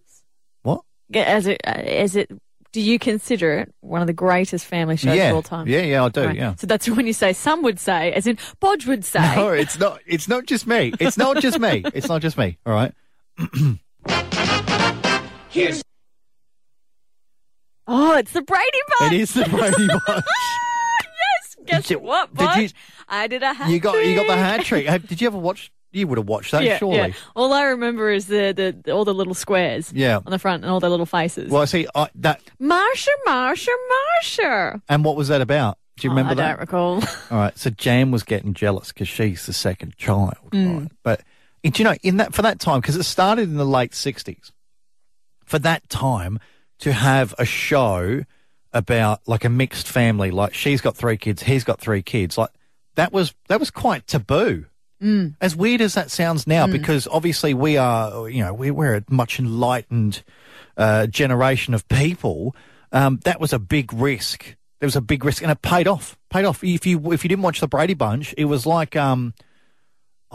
[0.63, 0.81] What?
[1.13, 2.31] As it, uh, as it,
[2.71, 5.67] do you consider it one of the greatest family shows yeah, of all time?
[5.67, 6.25] yeah, yeah, I do.
[6.25, 6.35] Right.
[6.35, 6.55] Yeah.
[6.55, 9.35] So that's when you say some would say, as in Bodge would say.
[9.35, 9.99] No, it's not.
[10.05, 10.93] It's not just me.
[10.99, 11.83] It's not just me.
[11.93, 12.57] It's not just me.
[12.65, 12.93] All right.
[15.49, 15.81] Here's.
[17.87, 19.13] Oh, it's the Brady Bunch.
[19.13, 20.25] It is the Brady Bunch.
[21.65, 22.69] Guess Did what, did you-
[23.07, 24.85] I did a hat You got you got the hat trick.
[25.07, 25.71] Did you ever watch?
[25.91, 26.97] You would have watched that, Yeah, surely.
[26.97, 27.13] yeah.
[27.37, 29.93] All I remember is the, the, the all the little squares.
[29.95, 30.17] Yeah.
[30.25, 31.49] On the front and all the little faces.
[31.49, 34.81] Well, I see, I, that Marcia, Marcia, Marcia.
[34.89, 35.77] and what was that about?
[35.97, 36.49] Do you remember Oh, I that?
[36.49, 36.95] don't recall.
[37.31, 40.79] All right, so Jan was getting jealous because she's the second child, Mm.
[40.81, 40.91] right?
[41.03, 41.21] But
[41.63, 44.51] do you know in that for that time because it started in the late sixties.
[45.45, 46.39] For that time
[46.79, 48.23] to have a show
[48.75, 52.51] about like a mixed family, like she's got three kids, he's got three kids, like
[52.93, 54.65] that was that was quite taboo.
[55.01, 55.35] Mm.
[55.41, 59.03] As weird as that sounds now, because obviously we are, you know, we, we're a
[59.09, 60.23] much enlightened
[60.77, 62.55] uh, generation of people.
[62.91, 64.55] Um, that was a big risk.
[64.79, 66.17] There was a big risk, and it paid off.
[66.29, 66.63] Paid off.
[66.63, 69.33] If you if you didn't watch the Brady Bunch, it was like, um,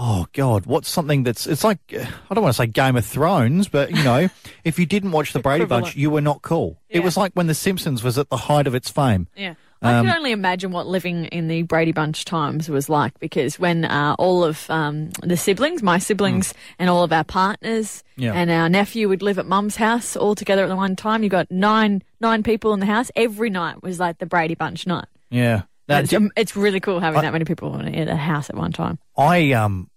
[0.03, 3.05] oh god, what's something that's it's like uh, I don't want to say Game of
[3.05, 4.29] Thrones, but you know,
[4.65, 6.79] if you didn't watch the Brady Bunch, you were not cool.
[6.89, 9.29] It was like when The Simpsons was at the height of its fame.
[9.37, 9.55] Yeah.
[9.83, 13.59] I Um, can only imagine what living in the Brady Bunch times was like because
[13.59, 18.03] when uh, all of um, the siblings, my siblings, and all of our partners.
[18.17, 18.35] Yeah.
[18.35, 21.31] and our nephew would live at mum's house all together at the one time, you
[21.31, 23.11] got nine nine people in the house.
[23.17, 25.07] Every night was like the Brady Bunch night.
[25.31, 25.63] Yeah.
[25.91, 28.99] It's, um, it's really cool having that many people in a house at one time.
[29.17, 29.91] I um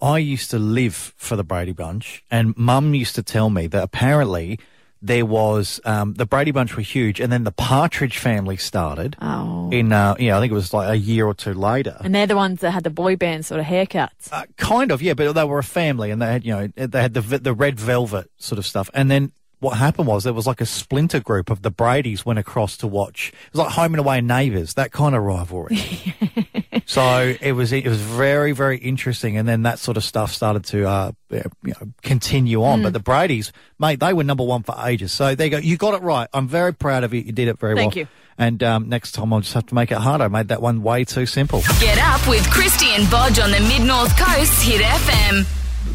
[0.00, 3.82] I used to live for the Brady Bunch, and Mum used to tell me that
[3.82, 4.58] apparently
[5.02, 9.16] there was um, the Brady Bunch were huge, and then the Partridge Family started.
[9.20, 9.70] Oh.
[9.70, 11.96] In uh, yeah, I think it was like a year or two later.
[12.00, 14.30] And they're the ones that had the boy band sort of haircuts.
[14.32, 17.00] Uh, kind of, yeah, but they were a family, and they had you know they
[17.00, 19.32] had the the red velvet sort of stuff, and then.
[19.60, 22.86] What happened was there was like a splinter group of the Brady's went across to
[22.86, 23.28] watch.
[23.28, 25.76] It was like Home and Away neighbours, that kind of rivalry.
[26.86, 30.64] so it was it was very very interesting, and then that sort of stuff started
[30.64, 32.78] to uh, you know, continue on.
[32.78, 32.84] Hmm.
[32.84, 35.12] But the Brady's, mate, they were number one for ages.
[35.12, 35.58] So there you go.
[35.58, 36.28] You got it right.
[36.32, 37.20] I'm very proud of you.
[37.20, 38.04] You did it very Thank well.
[38.04, 38.16] Thank you.
[38.38, 40.24] And um, next time I'll just have to make it harder.
[40.24, 41.60] I made that one way too simple.
[41.78, 45.46] Get up with Krysti and Bodge on the Mid North Coast Hit FM.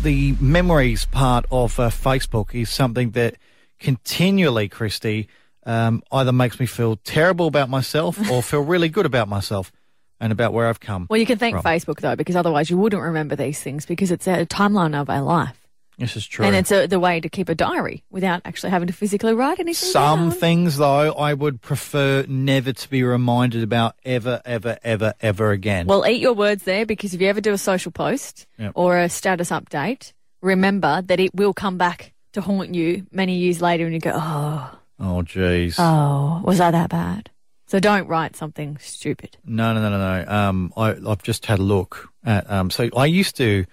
[0.03, 3.37] the memories part of uh, Facebook is something that
[3.79, 5.27] continually, Krysti,
[5.65, 9.71] um, either makes me feel terrible about myself or feel really good about myself
[10.19, 11.07] and about where I've come.
[11.09, 11.63] Well, you can thank from.
[11.63, 15.21] Facebook though, because otherwise you wouldn't remember these things because it's a timeline of our
[15.21, 15.59] life.
[15.97, 16.45] This is true.
[16.45, 19.59] And it's a, the way to keep a diary without actually having to physically write
[19.59, 19.89] anything.
[19.91, 20.31] Some down.
[20.31, 25.87] things, though, I would prefer never to be reminded about ever, ever, ever, ever again.
[25.87, 28.73] Well, eat your words there because if you ever do a social post Yep.
[28.75, 30.11] or a status update,
[30.41, 34.11] remember that it will come back to haunt you many years later and you go,
[34.13, 35.75] oh, oh, jeez.
[35.79, 37.29] oh, was I that bad?
[37.67, 39.37] So don't write something stupid.
[39.43, 40.31] No, no, no, no, no.
[40.31, 42.49] Um, I, I've just had a look at.
[42.49, 43.65] Um, so I used to.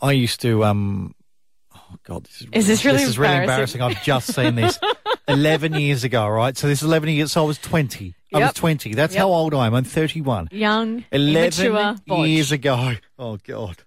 [0.00, 0.64] I used to.
[0.64, 1.14] Um,
[1.74, 3.82] oh God, this is, Is this really this is really embarrassing?
[3.82, 4.78] I've just seen this
[5.28, 6.26] eleven years ago.
[6.26, 7.32] Right, so this is eleven years.
[7.32, 8.14] So I was twenty.
[8.32, 8.94] I was twenty.
[8.94, 9.20] That's Yep.
[9.20, 9.74] how old I am.
[9.74, 10.48] I'm thirty-one.
[10.50, 12.94] Young, Eleven immature, years ago.
[13.18, 13.82] Oh God.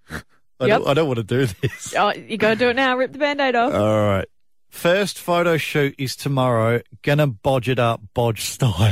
[0.59, 0.79] I, Yep.
[0.79, 1.93] don't, I don't want to do this.
[1.97, 2.95] Oh, you got to do it now.
[2.97, 3.73] Rip the band-aid off.
[3.73, 4.25] All right.
[4.69, 6.81] First photo shoot is tomorrow.
[7.01, 8.91] Gonna bodge it up, bodge style.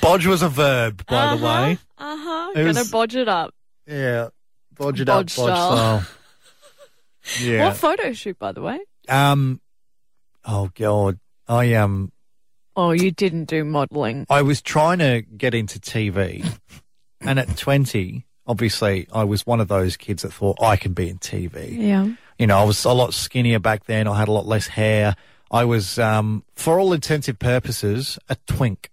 [0.00, 1.78] bodge was a verb, by the way.
[1.98, 2.52] Uh huh.
[2.54, 3.54] Gonna was- bodge it up.
[3.86, 4.28] Yeah.
[4.74, 5.76] Bodge it up, Bodge bodge style.
[5.76, 6.06] style.
[7.40, 7.66] Yeah.
[7.66, 8.80] What photo shoot, by the way?
[9.08, 9.60] Um.
[10.44, 11.20] Oh God.
[11.46, 12.10] I um.
[12.74, 14.26] Oh, you didn't do modelling.
[14.30, 16.44] I was trying to get into TV,
[17.20, 21.08] and at twenty, obviously, I was one of those kids that thought I can be
[21.08, 21.76] in TV.
[21.78, 22.08] Yeah.
[22.38, 24.08] You know, I was a lot skinnier back then.
[24.08, 25.14] I had a lot less hair.
[25.50, 28.90] I was, um, for all intensive purposes, a twink.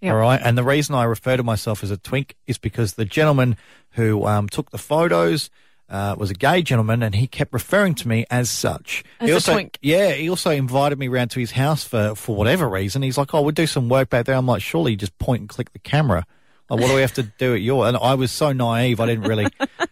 [0.00, 0.12] Yep.
[0.12, 0.40] All right.
[0.42, 3.56] And the reason I refer to myself as a twink is because the gentleman
[3.92, 5.48] who um, took the photos
[5.88, 9.04] uh, was a gay gentleman and he kept referring to me as such.
[9.20, 9.78] As he a also, twink.
[9.80, 10.12] Yeah.
[10.12, 13.02] He also invited me round to his house for, for whatever reason.
[13.02, 14.34] He's like, oh, we'll do some work back there.
[14.34, 16.26] I'm like, surely you just point and click the camera.
[16.70, 17.86] Like, what do we have to do at your?
[17.86, 18.98] And I was so naive.
[19.00, 19.46] I didn't really,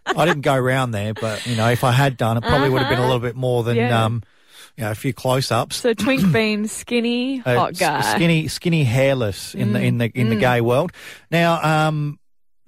[0.07, 1.13] I didn't go around there.
[1.15, 3.37] But you know, if I had done, it probably would have been a little bit
[3.37, 4.05] more than, Yeah.
[4.05, 4.23] um,
[4.77, 5.77] you know, a few close ups.
[5.77, 8.01] So twink being skinny, Uh, hot guy.
[8.01, 10.93] Mm, skinny, skinny, hairless in the in the in the gay world.
[11.31, 12.19] Now, um,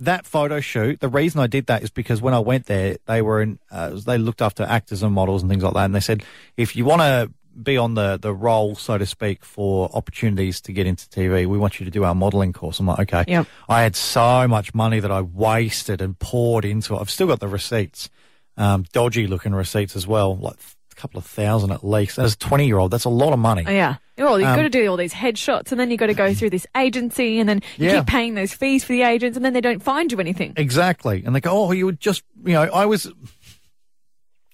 [0.01, 0.99] that photo shoot.
[1.01, 3.61] The reason I did that is because when I went there, they were in.
[3.71, 6.23] Uh, they looked after actors and models and things like that, and they said
[6.57, 10.73] if you want to be on the the roll, so to speak, for opportunities to
[10.73, 12.79] get into TV, we want you to do our modeling course.
[12.81, 13.25] I'm like, okay.
[13.27, 13.47] Yep.
[13.69, 17.01] I had so much money that I wasted and poured into it.
[17.01, 18.09] I've still got the receipts,
[18.57, 22.19] um, dodgy looking receipts as well, like a couple of thousand at least.
[22.19, 23.65] As a 20 year old, that's a lot of money.
[23.67, 23.97] Oh, yeah.
[24.19, 26.33] Well, you've Um, got to do all these headshots and then you've got to go
[26.35, 27.99] through this agency and then you Yeah.
[28.01, 30.53] keep paying those fees for the agents and then they don't find you anything.
[30.57, 31.23] Exactly.
[31.25, 33.11] And they go, oh, you would just, you know, I was,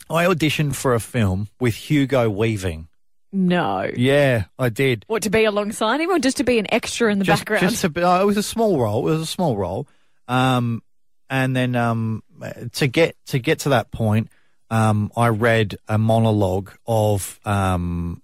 [0.09, 2.88] I auditioned for a film with Hugo Weaving.
[3.33, 3.91] No.
[3.95, 5.05] Yeah, I did.
[5.07, 7.71] What, to be alongside him or just to be an extra in the just, background?
[7.71, 9.07] Just oh, it was a small role.
[9.07, 9.87] It was a small role.
[10.27, 10.83] Um,
[11.29, 12.23] and then, um,
[12.73, 14.29] to get, to get to that point,
[14.71, 18.23] um, I read a monologue of, um,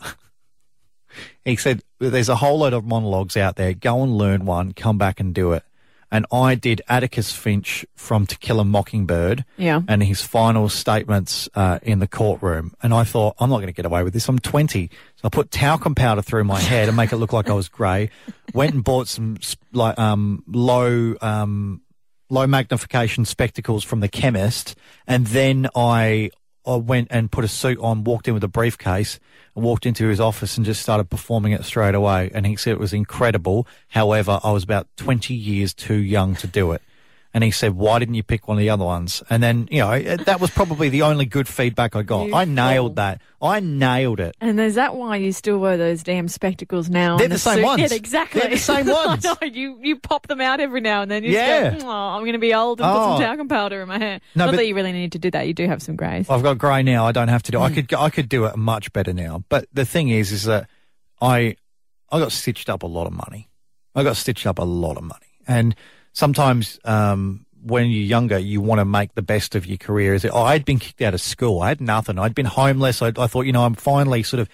[1.45, 3.75] he said, there's a whole lot of monologues out there.
[3.75, 5.65] Go and learn one, come back and do it.
[6.15, 9.81] And I did Atticus Finch from To Kill a Mockingbird Yeah.
[9.89, 12.73] and his final statements uh, in the courtroom.
[12.85, 14.29] And I thought, I'm not going to get away with this.
[14.29, 14.89] I'm 20.
[15.17, 17.69] So I put talcum powder through my hair to make it look like I was
[17.69, 18.11] grey.
[18.55, 19.39] Went and bought some
[19.73, 21.81] like um, low um,
[22.31, 24.77] low magnification spectacles from the chemist,
[25.09, 26.31] and then I.
[26.67, 29.21] I went and put a suit on, walked in with a briefcase,
[29.55, 32.31] and walked into his office and just started performing it straight away.
[32.35, 33.67] And he said it was incredible.
[33.89, 36.83] However, I was about 20 years too young to do it.
[37.35, 39.21] And he said, why didn't you pick one of the other ones?
[39.29, 42.29] And then, you know, that was probably the only good feedback I got.
[42.29, 43.21] You I nailed that.
[43.43, 44.37] I nailed it.
[44.41, 47.17] And is that why you still wear those damn spectacles now?
[47.17, 47.65] They're and the same suit?
[47.65, 47.81] ones.
[47.91, 48.41] Yeah, exactly.
[48.41, 49.27] They're the same ones.
[49.27, 51.25] I know, you, you pop them out every now and then.
[51.25, 51.77] You Yeah.
[51.77, 53.15] go, oh, I'm going to be old and put Oh.
[53.19, 54.21] some talcum powder in my hair.
[54.37, 55.49] No, Not but- that you really need to do that.
[55.49, 56.31] You do have some greys.
[56.31, 57.05] I've got grey now.
[57.05, 57.59] I don't have to do.
[57.61, 57.75] I Hmm.
[57.75, 59.43] could I could do it much better now.
[59.49, 60.69] But the thing is, is that
[61.21, 61.57] I
[62.13, 63.49] I got stitched up a lot of money.
[63.97, 65.75] I got stitched up a lot of money, and
[66.15, 70.15] sometimes um, when you're younger, you want to make the best of your career.
[70.15, 70.31] Is it?
[70.33, 71.61] Oh, I'd been kicked out of school.
[71.61, 72.19] I had nothing.
[72.19, 73.03] I'd been homeless.
[73.03, 74.49] I, I thought, you know, I'm finally sort of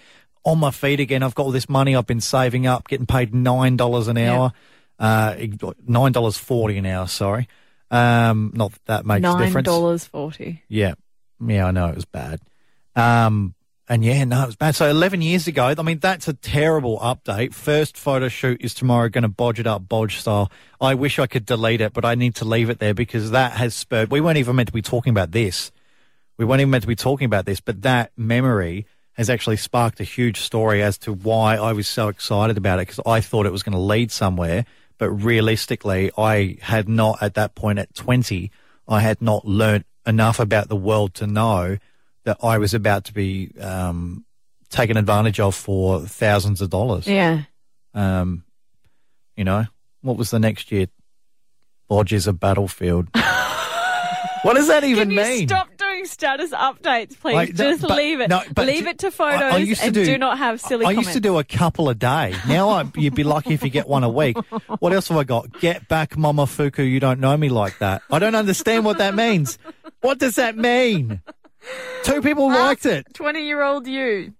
[0.44, 1.22] on my feet again.
[1.22, 1.94] I've got all this money.
[1.94, 4.52] I've been saving up, getting paid nine dollars an hour.
[4.98, 5.36] Uh,
[5.86, 7.06] nine dollars forty an hour.
[7.06, 7.48] Sorry.
[7.90, 10.62] Um, not that that makes a Nine dollars forty.
[10.68, 10.94] Yeah.
[11.44, 12.40] Yeah, I know it was bad.
[12.94, 13.54] Um,
[13.90, 14.76] and yeah, no, it was bad.
[14.76, 17.52] So 11 years ago, I mean, that's a terrible update.
[17.52, 20.48] First photo shoot is tomorrow, going to bodge it up, bodge style.
[20.80, 23.54] I wish I could delete it, but I need to leave it there because that
[23.54, 24.12] has spurred.
[24.12, 25.72] We weren't even meant to be talking about this.
[26.38, 29.98] We weren't even meant to be talking about this, but that memory has actually sparked
[29.98, 33.44] a huge story as to why I was so excited about it because I thought
[33.44, 34.66] it was going to lead somewhere.
[34.98, 38.52] But realistically, I had not at that point at 20,
[38.86, 41.78] I had not learnt enough about the world to know
[42.30, 44.24] that I was about to be um,
[44.68, 47.08] taken advantage of for thousands of dollars.
[47.08, 47.42] Yeah.
[47.92, 48.44] Um,
[49.36, 49.64] you know,
[50.02, 50.86] what was the next year?
[51.88, 53.08] Bodge is a battlefield.
[54.42, 55.48] what does that even mean?
[55.48, 57.34] stop doing status updates, please?
[57.34, 58.28] Like, Just but- leave it.
[58.30, 60.90] no, leave it to photos I used to and do- do, not have silly I
[60.92, 61.08] comments.
[61.08, 62.36] used to do a couple a day.
[62.46, 64.36] Now I, you'd be lucky if you get one a week.
[64.78, 65.58] What else have I got?
[65.60, 66.84] Get back, Mama Fuku.
[66.84, 68.02] You don't know me like that.
[68.08, 69.58] I don't understand what that means.
[70.00, 71.22] What does that mean?
[72.04, 73.06] Two people liked it.
[73.14, 74.34] 20 year old you.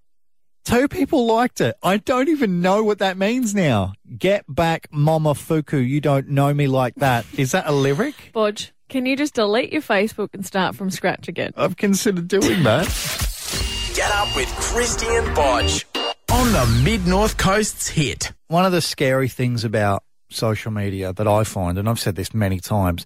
[0.65, 1.75] Two people liked it.
[1.83, 3.95] I don't even know what that means now.
[4.19, 5.79] Get back, Mama Fuku.
[5.79, 7.25] You don't know me like that.
[7.37, 8.31] Is that a lyric?
[8.35, 11.53] Bodge, can you just delete your Facebook and start from scratch again?
[11.57, 12.87] I've considered doing that.
[13.95, 15.85] Get up with Krysti and Bodge
[16.33, 18.33] on the Mid North Coast's hit.
[18.49, 22.33] one of the scary things about social media that I find, and I've said this
[22.33, 23.05] many times,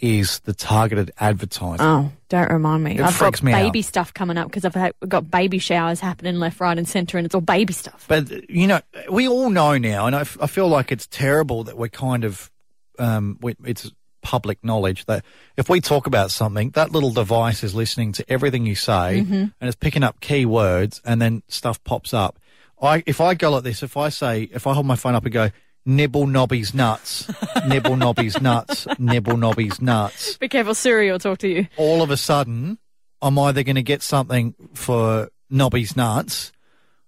[0.00, 1.84] is the targeted advertising.
[1.86, 2.94] Oh, don't remind me.
[2.98, 3.62] It I've freaks got me out.
[3.62, 7.18] baby stuff coming up because I've had, got baby showers happening left, right, and centre,
[7.18, 8.04] and it's all baby stuff.
[8.08, 11.64] But you know, we all know now, and I, f- I feel like it's terrible
[11.64, 12.50] that we're kind of,
[12.98, 13.90] um, we, it's
[14.22, 15.24] public knowledge that
[15.56, 19.32] if we talk about something, that little device is listening to everything you say Mm-hmm.
[19.34, 22.38] and it's picking up keywords, and then stuff pops up.
[22.82, 25.24] I if I go like this, if I say, if I hold my phone up
[25.24, 25.50] and go.
[25.86, 27.30] Nibble Nobby's nuts,
[27.66, 30.36] nibble Nobby's nuts, nibble Nobby's nuts.
[30.36, 31.66] Be careful, Siri will talk to you.
[31.76, 32.78] All of a sudden,
[33.22, 36.52] I'm either going to get something for Nobby's nuts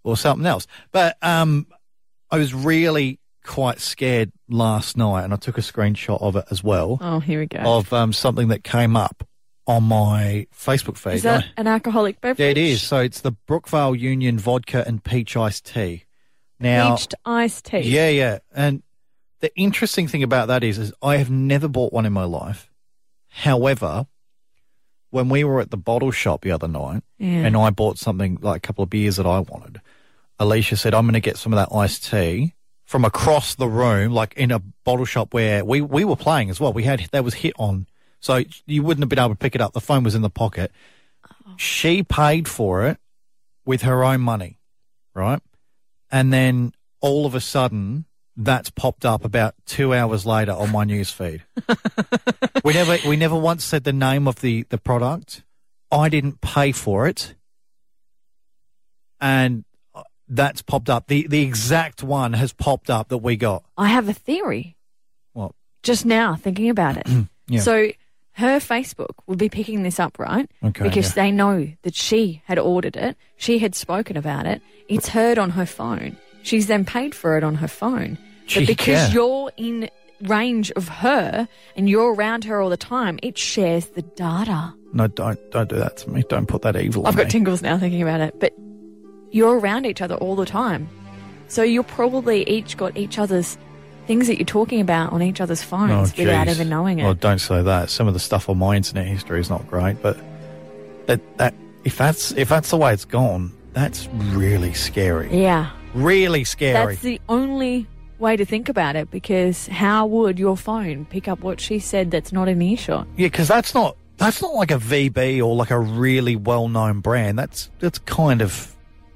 [0.04, 0.66] or something else.
[0.90, 1.66] But um,
[2.30, 6.64] I was really quite scared last night, and I took a screenshot of it as
[6.64, 7.58] well Oh, here we go.
[7.58, 9.26] of um, something that came up
[9.66, 11.14] on my Facebook feed.
[11.14, 12.40] is that an alcoholic beverage?
[12.40, 12.82] yeah, it is.
[12.82, 16.04] So it's the Brookvale Union vodka and peach iced tea.
[16.62, 17.80] Now, Peached iced tea.
[17.80, 18.38] yeah, yeah.
[18.54, 18.82] And
[19.40, 22.70] the interesting thing about that is, is I have never bought one in my life.
[23.28, 24.06] However,
[25.10, 27.44] when we were at the bottle shop the other night, Yeah.
[27.46, 29.80] and I bought something like a couple of beers that I wanted,
[30.38, 34.12] Alicia said, "I'm going to get some of that iced tea." From across the room,
[34.12, 36.74] like in a bottle shop where we, we were playing as well.
[36.74, 37.86] We had, that was hit on.
[38.20, 39.72] So you wouldn't have been able to pick it up.
[39.72, 40.70] The phone was in the pocket.
[41.46, 41.54] Oh.
[41.56, 42.98] She paid for it
[43.64, 44.58] with her own money,
[45.14, 45.40] right?
[46.12, 48.04] And then all of a sudden,
[48.36, 51.42] that's popped up about two hours later on my news feed.
[52.64, 55.42] we never, we never once said the name of the, the product.
[55.90, 57.34] I didn't pay for it.
[59.20, 61.06] And uh, that's popped up.
[61.08, 63.64] The, the exact one has popped up that we got.
[63.76, 64.76] I have a theory.
[65.32, 65.52] What?
[65.82, 67.08] Just now, thinking about it.
[67.48, 67.60] Yeah.
[67.60, 67.90] So
[68.34, 70.50] her Facebook would be picking this up, right?
[70.64, 71.24] Okay, Because yeah.
[71.24, 73.16] they know that she had ordered it.
[73.36, 74.62] She had spoken about it.
[74.88, 76.16] It's heard on her phone.
[76.42, 78.18] She's then paid for it on her phone.
[78.46, 79.12] Gee, but because yeah.
[79.12, 79.90] you're in
[80.22, 84.72] range of her and you're around her all the time, it shares the data.
[84.92, 86.22] No, don't, don't do that to me.
[86.28, 87.30] Don't put that evil I've got me.
[87.30, 88.38] tingles now thinking about it.
[88.40, 88.54] But
[89.30, 90.88] you're around each other all the time.
[91.48, 93.56] So you're probably each got each other's
[94.06, 96.54] things that you're talking about on each other's phones without Oh, jeez.
[96.54, 97.04] even knowing it.
[97.04, 97.88] Well, don't say that.
[97.90, 100.16] Some of the stuff on my internet history is not great, but
[101.06, 105.28] that that if that's if that's the way it's gone, that's really scary.
[105.42, 105.70] yeah.
[105.94, 106.94] Really scary.
[106.94, 107.86] That's the only
[108.18, 112.10] way to think about it because how would your phone pick up what she said
[112.10, 113.06] that's not in the earshot?
[113.16, 117.00] yeah, because that's not that's not like a VB or like a really well known
[117.00, 117.38] brand.
[117.38, 118.74] That's that's kind of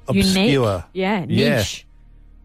[0.08, 0.42] obscure.
[0.42, 0.82] Unique.
[0.92, 1.56] Yeah, Yeah.
[1.58, 1.86] niche.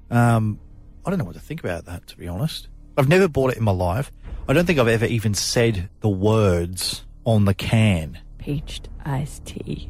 [0.10, 0.60] Um,
[1.06, 2.68] I don't know what to think about that, to be honest.
[2.98, 4.12] I've never bought it in my life.
[4.48, 8.20] I don't think I've ever even said the words on the can.
[8.38, 9.90] Peached iced tea.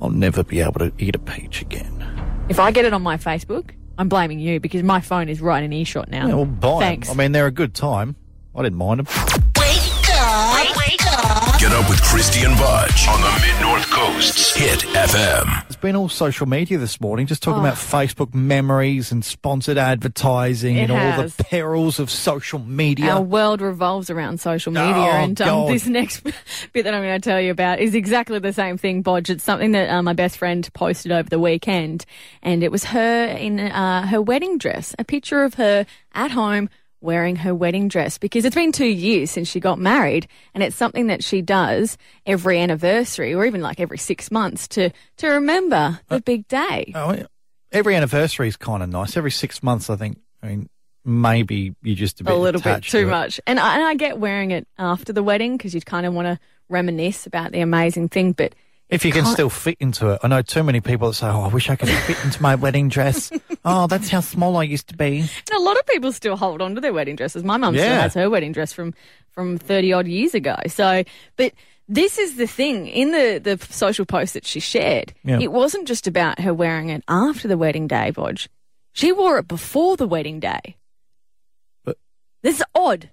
[0.00, 2.06] I'll never be able to eat a peach again.
[2.48, 5.62] If I get it on my Facebook, I'm blaming you because my phone is right
[5.62, 6.26] in earshot now.
[6.26, 6.80] Yeah, well, buy 'em.
[6.80, 7.10] Thanks.
[7.10, 8.16] I mean, they're a good time.
[8.54, 9.06] I didn't mind them.
[11.60, 15.66] Get up with Krysti and Bodge on the Mid North Coast's Hit FM.
[15.66, 17.66] It's been all social media this morning, just talking Oh.
[17.66, 23.10] about Facebook memories and sponsored advertising It and all the perils of social media.
[23.10, 26.22] Our world revolves around social media, Oh, and um, this next
[26.72, 29.28] bit that I'm going to tell you about is exactly the same thing, Bodge.
[29.28, 32.06] It's something that uh, my best friend posted over the weekend,
[32.42, 36.70] and it was her in uh, her wedding dress, a picture of her at home
[37.00, 40.76] wearing her wedding dress because it's been two years since she got married, and it's
[40.76, 46.00] something that she does every anniversary or even like every six months to to remember
[46.08, 46.92] the uh, big day.
[46.94, 47.26] Oh, yeah.
[47.72, 49.16] Every anniversary is kind of nice.
[49.16, 50.18] Every six months, I think.
[50.42, 50.68] I mean,
[51.04, 53.40] maybe you just a bit a little bit too to much.
[53.46, 56.26] And I, and I get wearing it after the wedding because you kind of want
[56.26, 58.32] to reminisce about the amazing thing.
[58.32, 58.54] But
[58.88, 60.20] If you can still fit into it.
[60.22, 62.54] I know too many people that say, "Oh, I wish I could fit into my
[62.56, 63.30] wedding dress."
[63.64, 65.18] oh, that's how small I used to be.
[65.20, 67.44] and a lot of people still hold on to their wedding dresses.
[67.44, 68.02] My mum still Yeah.
[68.02, 68.94] has her wedding dress from
[69.30, 70.56] from thirty odd years ago.
[70.68, 71.04] So,
[71.36, 71.52] but
[71.88, 75.12] this is the thing in the the social post that she shared.
[75.24, 75.38] Yeah.
[75.40, 78.48] It wasn't just about her wearing it after the wedding day, Bodge.
[78.92, 80.76] She wore it before the wedding day.
[81.84, 81.98] But-
[82.42, 83.10] this is odd,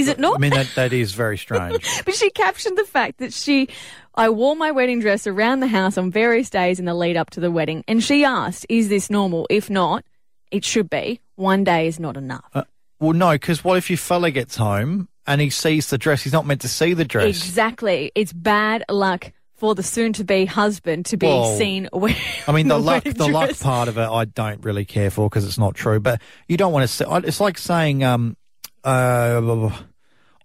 [0.00, 0.36] is it not?
[0.36, 1.84] I mean, that, that is very strange.
[2.04, 3.68] But she captioned the fact that she,
[4.14, 7.30] I wore my wedding dress around the house on various days in the lead up
[7.30, 7.84] to the wedding.
[7.86, 9.46] And she asked, is this normal?
[9.50, 10.04] If not,
[10.50, 11.20] it should be.
[11.36, 12.44] One day is not enough.
[12.52, 12.64] Uh,
[12.98, 16.22] well, no, because what if your fella gets home and he sees the dress?
[16.22, 17.28] He's not meant to see the dress.
[17.28, 18.12] exactly.
[18.14, 22.16] It's bad luck for the soon to be husband to be Well, seen wearing
[22.48, 25.28] I mean, the a luck, the luck part of it, I don't really care for
[25.28, 26.00] because it's not true.
[26.00, 27.04] But you don't want to say.
[27.08, 28.36] It's like saying, um,
[28.84, 29.70] uh,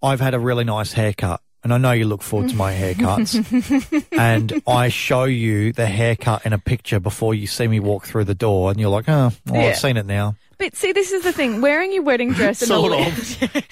[0.06, 4.06] I've had a really nice haircut, and I know you look forward to my haircuts,
[4.18, 8.24] and I show you the haircut in a picture before you see me walk through
[8.24, 9.68] the door, and you're like, oh, well, Yeah.
[9.70, 10.36] I've seen it now.
[10.58, 13.64] But see, this is the thing: wearing your wedding dress in the lead,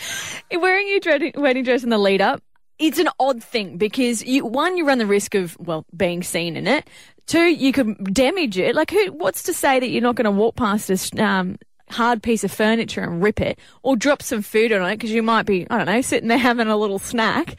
[0.61, 2.43] wearing your dread- wedding dress in the lead up
[2.79, 6.57] it's an odd thing because you one you run the risk of well being seen
[6.57, 6.89] in it.
[7.27, 8.75] Two, you could damage it.
[8.75, 9.07] Like, who?
[9.13, 11.57] What's to say that you're not going to walk past a um,
[11.95, 15.23] hard piece of furniture and rip it, or drop some food on it because you
[15.23, 17.57] might be I don't know sitting there having a little snack.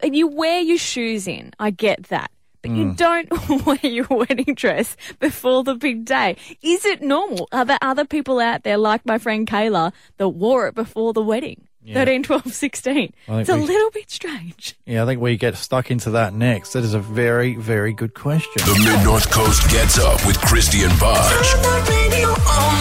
[0.00, 1.52] And you wear your shoes in.
[1.58, 2.30] I get that.
[2.62, 2.96] But you mm.
[2.96, 6.36] don't wear your wedding dress before the big day.
[6.62, 7.48] Is it normal?
[7.52, 11.22] Are there other people out there like my friend Kayla that wore it before the
[11.22, 11.67] wedding?
[11.94, 12.96] 13, 12, 16.
[12.96, 14.76] I think It's a little bit strange.
[14.86, 16.72] Yeah, I think we get stuck into that next.
[16.72, 18.52] That is a very, very good question.
[18.56, 21.54] The Mid North Coast gets up with Krysti and Bodge.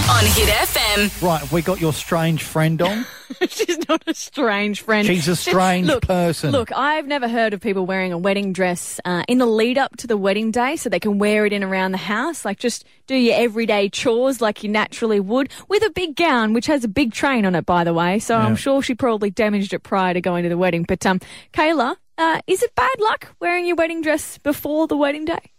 [0.10, 1.22] On Hit FM.
[1.22, 3.05] Right, we got your strange friend on?
[3.49, 5.05] She's not a strange friend.
[5.05, 6.51] She's a She- strange look, person.
[6.51, 9.97] Look, I've never heard of people wearing a wedding dress uh, in the lead up
[9.97, 12.45] to the wedding day so they can wear it in around the house.
[12.45, 16.68] Like just do your everyday chores like you naturally would with a big gown, which
[16.68, 18.20] has a big train on it, by the way.
[18.20, 20.84] So I'm sure she probably damaged it prior to going to the wedding.
[20.84, 21.20] But um,
[21.54, 25.52] Kayla, uh, is it bad luck wearing your wedding dress before the wedding day?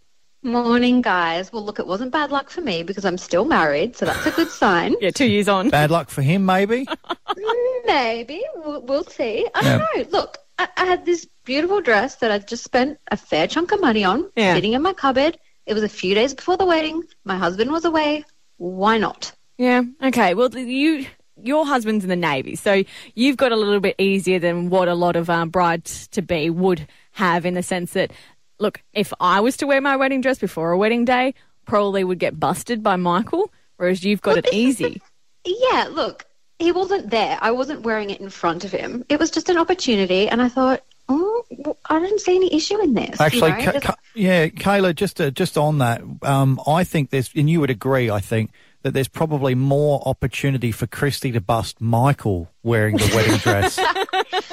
[0.43, 1.53] Morning, guys.
[1.53, 4.30] Well, look, it wasn't bad luck for me because I'm still married, so that's a
[4.30, 4.95] good sign.
[5.01, 5.68] Yeah, two years on.
[5.70, 6.86] Bad luck for him, maybe?
[7.86, 8.43] Maybe.
[8.57, 9.47] We'll, we'll see.
[9.55, 9.78] I don't
[10.12, 10.18] know.
[10.18, 13.80] Look, I, I had this beautiful dress that I'd just spent a fair chunk of
[13.80, 14.55] money on, Yeah.
[14.55, 15.39] sitting in my cupboard.
[15.66, 17.03] It was a few days before the wedding.
[17.24, 18.24] My husband was away.
[18.59, 19.32] Why not?
[19.59, 19.82] Yeah.
[20.03, 20.34] Okay.
[20.34, 21.07] Well, you
[21.43, 22.82] your husband's in the navy, so
[23.14, 26.51] you've got a little bit easier than what a lot of um, brides to be
[26.51, 28.11] would have, in the sense that,
[28.59, 31.34] look, if I was to wear my wedding dress before a wedding day,
[31.66, 35.03] probably would get busted by Michael, whereas you've got Well, it this is the- easy.
[35.45, 36.26] Yeah, look,
[36.59, 37.39] he wasn't there.
[37.41, 39.05] I wasn't wearing it in front of him.
[39.09, 42.78] It was just an opportunity, and I thought, oh, well, I didn't see any issue
[42.82, 43.18] in this.
[43.18, 43.62] you Actually, know?
[43.64, 47.49] Ka- Just- Ka- yeah, Kayla, just uh, just on that, um, I think there's, and
[47.49, 48.51] you would agree, I think
[48.82, 53.78] that there's probably more opportunity for Krysti to bust Michael wearing the wedding dress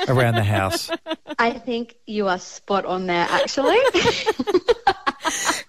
[0.07, 0.89] around the house.
[1.37, 3.77] I think you are spot on there, actually.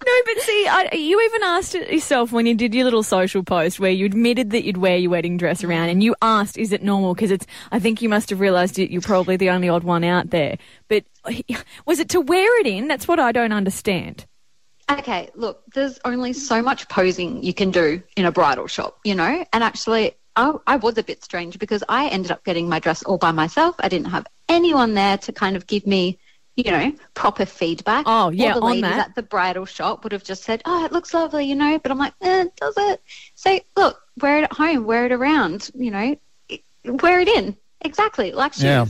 [0.07, 3.43] No, but see, I, you even asked it yourself when you did your little social
[3.43, 6.73] post where you admitted that you'd wear your wedding dress around, and you asked, "Is
[6.73, 7.47] it normal?" Because it's.
[7.73, 10.59] I think you must have realised that you're probably the only odd one out there.
[10.87, 11.05] But
[11.87, 12.87] was it to wear it in?
[12.87, 14.27] That's what I don't understand.
[14.89, 19.15] Okay, look, there's only so much posing you can do in a bridal shop, you
[19.17, 19.45] know?
[19.53, 23.03] And actually, I, I was a bit strange because I ended up getting my dress
[23.03, 23.75] all by myself.
[23.81, 26.19] I didn't have anyone there to kind of give me,
[26.55, 28.05] you know, proper feedback.
[28.07, 29.09] Oh, yeah, All the on ladies that.
[29.09, 31.81] at the bridal shop would have just said, oh, it looks lovely, you know?
[31.81, 33.03] But I'm like, eh, does it?
[33.35, 36.17] So, look, wear it at home, wear it around, you know?
[36.85, 37.57] Wear it in.
[37.81, 38.63] Exactly, like shoes.
[38.63, 38.87] Yeah.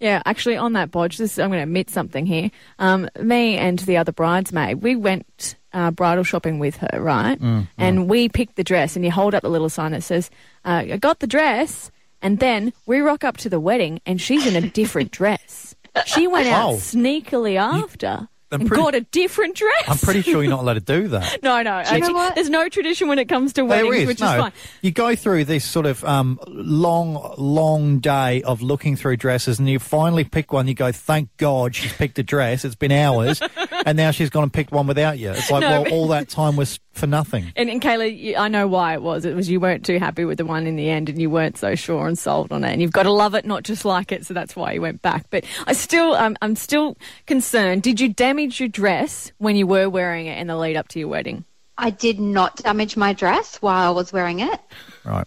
[0.00, 2.50] Yeah, actually, on that bodge, this I'm going to admit something here.
[2.78, 7.38] Um, me and the other bridesmaid, we went uh, bridal shopping with her, right?
[7.78, 10.30] and we picked the dress, and you hold up the little sign that says,
[10.64, 11.90] uh, "I got the dress."
[12.22, 15.74] And then we rock up to the wedding, and she's in a different dress.
[16.06, 16.76] She went out Oh.
[16.76, 19.84] sneakily after I'm and pretty- got a different dress.
[19.86, 21.40] I'm pretty sure you're not allowed to do that.
[21.42, 21.78] no, no.
[21.78, 22.30] you actually, know?
[22.34, 24.32] There's no tradition when it comes to weddings, is, which no.
[24.32, 24.52] is fine.
[24.82, 29.68] You go through this sort of um, long, long day of looking through dresses, and
[29.68, 30.66] you finally pick one.
[30.68, 32.64] You go, "Thank God she's picked a dress.
[32.64, 33.40] It's been hours,
[33.86, 36.08] and now she's gone and picked one without you." It's like, No, well, but- all
[36.08, 37.52] that time was for nothing.
[37.56, 39.24] And, and Kayla, I know why it was.
[39.24, 41.58] It was you weren't too happy with the one in the end, and you weren't
[41.58, 42.70] so sure and sold on it.
[42.72, 44.24] And you've got to love it, not just like it.
[44.26, 45.26] So that's why you went back.
[45.30, 46.96] But I still, um, I'm still
[47.26, 47.82] concerned.
[47.82, 50.98] Did you damage your dress when you were wearing it in the lead up to
[51.00, 51.44] your wedding?
[51.78, 54.60] I did not damage my dress while I was wearing it,
[55.04, 55.26] Right.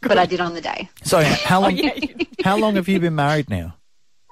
[0.00, 0.88] but I did on the day.
[1.02, 1.76] So, how long?
[1.76, 1.92] yeah,
[2.42, 3.76] how long have you been married now?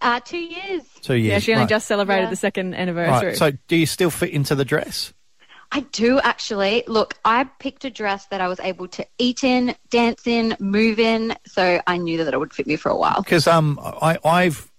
[0.00, 0.82] Uh, two years.
[1.02, 1.32] Two years.
[1.32, 1.68] Yeah, she only right.
[1.68, 2.30] just celebrated Yeah.
[2.30, 3.28] the second anniversary.
[3.28, 3.36] Right.
[3.36, 5.12] So, do you still fit into the dress?
[5.70, 6.84] I do actually.
[6.86, 10.98] Look, I picked a dress that I was able to eat in, dance in, move
[10.98, 13.22] in, so I knew that it would fit me for a while.
[13.22, 14.70] Because um, I, I've,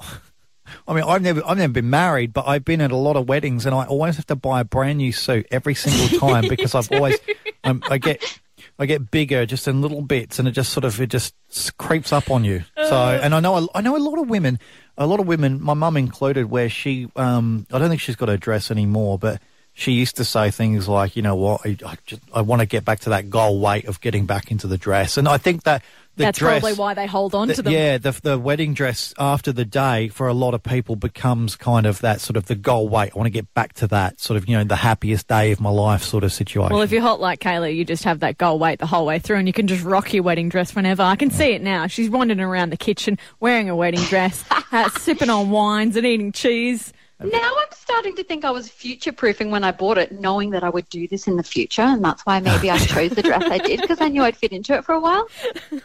[0.87, 3.27] I mean, I've never, I've never been married, but I've been at a lot of
[3.27, 6.73] weddings, and I always have to buy a brand new suit every single time because
[6.73, 7.19] I've always,
[7.63, 8.39] um, I get,
[8.79, 11.35] I get bigger just in little bits, and it just sort of, it just
[11.77, 12.63] creeps up on you.
[12.75, 14.57] So, and I know, I know a lot of women,
[14.97, 18.29] a lot of women, my mum included, where she, um, I don't think she's got
[18.29, 19.39] a dress anymore, but.
[19.79, 22.65] She used to say things like, you know what, I, I, just, I want to
[22.65, 25.15] get back to that goal weight of getting back into the dress.
[25.15, 25.83] And I think that
[26.17, 27.71] That's dress, probably why they hold on the- to them.
[27.71, 31.85] Yeah, the the wedding dress after the day for a lot of people becomes kind
[31.85, 33.11] of that sort of the goal weight.
[33.15, 35.61] I want to get back to that sort of you know the happiest day of
[35.61, 36.73] my life sort of situation.
[36.73, 39.17] Well, if you're hot like Kayla, you just have that goal weight the whole way
[39.19, 41.03] through and you can just rock your wedding dress whenever.
[41.03, 41.87] I can see it now.
[41.87, 46.33] She's wandering around the kitchen wearing a wedding dress, uh, sipping on wines and eating
[46.33, 46.91] cheese.
[47.21, 50.63] Now I'm starting to think I was future proofing when I bought it, knowing that
[50.63, 53.43] I would do this in the future, and that's why maybe I chose the dress
[53.43, 55.27] I did because I knew I'd fit into it for a while.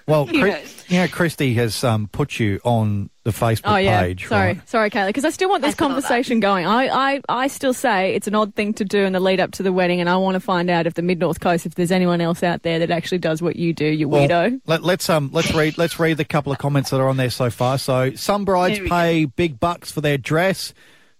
[0.07, 4.03] Well, Who Chri- you know, Krysti has um, put you on the Facebook Oh yeah,
[4.03, 4.27] page.
[4.29, 4.69] sorry, right?
[4.69, 5.95] sorry, Kayla, because I still want this saw that.
[5.95, 6.67] conversation going.
[6.67, 9.51] I, I, I still say it's an odd thing to do in the lead up
[9.53, 11.75] to the wedding, and I want to find out if the Mid North Coast, if
[11.75, 14.61] there's anyone else out there that actually does what you do, you Well, weirdo.
[14.67, 17.31] Let, let's um let's read let's read the couple of comments that are on there
[17.31, 17.79] so far.
[17.79, 20.73] So some brides Here we pay big bucks for their dress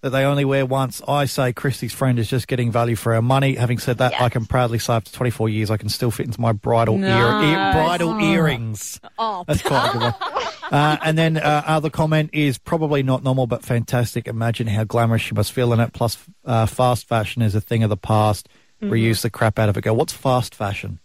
[0.05, 1.01] that they only wear once.
[1.09, 3.55] I say Krysti's friend is just getting value for our money.
[3.55, 6.43] Having said that, I can proudly say after 24 years, I can still fit into
[6.43, 7.75] my bridal ear, ear Nice.
[7.75, 9.01] bridal earrings.
[9.19, 10.15] Oh, That's quite a good one.
[10.71, 14.27] Uh, and then uh, other comment is probably not normal but fantastic.
[14.27, 15.93] Imagine how glamorous she must feel in it.
[15.93, 18.49] Plus, uh, fast fashion is a thing of the past.
[18.83, 18.93] Mm-hmm.
[18.93, 19.83] Reuse the crap out of it.
[19.83, 19.93] Go.
[19.93, 21.01] What's fast fashion?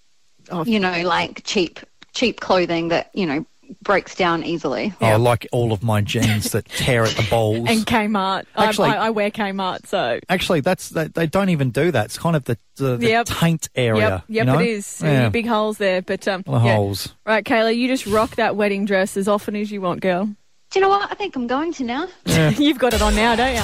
[0.66, 1.82] You know, like cheap,
[2.14, 3.46] cheap clothing that you know
[3.82, 4.94] breaks down easily.
[5.02, 7.58] Oh, like all of my jeans that tear at the balls.
[7.70, 8.46] and Kmart.
[8.56, 12.06] I- Actually- I, I wear Kmart, so Actually, that's they, they don't even do that.
[12.06, 13.26] It's kind of the the, the Yep.
[13.28, 14.02] taint area.
[14.10, 14.60] yep, yep, you know?
[14.60, 15.02] it is.
[15.04, 15.30] Yeah.
[15.30, 16.76] Big holes there, but um, The yeah.
[16.76, 17.14] holes.
[17.26, 20.26] Right, Kayla, you just rock that wedding dress as often as you want, girl.
[20.26, 20.36] Do
[20.80, 21.12] you know what?
[21.12, 22.08] I think I'm going to now.
[22.26, 23.62] You've got it on now, don't you?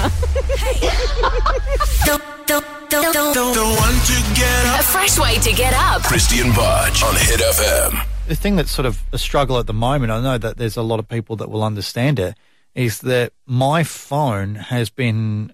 [2.06, 6.02] The one to get A fresh way to get up.
[6.02, 8.15] Krysti and Bodge on Hit FM.
[8.26, 10.82] The thing that's sort of a struggle at the moment, I know that there's a
[10.82, 12.36] lot of people that will understand it,
[12.74, 15.52] is that my phone has been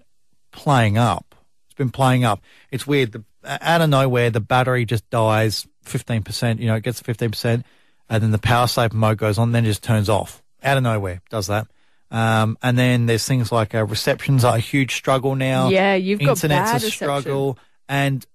[0.51, 1.35] playing up.
[1.67, 2.41] It's been playing up.
[2.71, 3.13] It's weird.
[3.13, 7.63] The, out of nowhere, the battery just dies 15%, you know, it gets 15%,
[8.09, 10.41] and then the power saver mode goes on, then it just turns off.
[10.63, 11.67] Out of nowhere, does that.
[12.09, 15.69] Um, and then there's things like uh, receptions are a huge struggle now.
[15.69, 16.91] Yeah, you've got Internet's bad a reception.
[16.91, 17.57] struggle.
[17.89, 18.25] And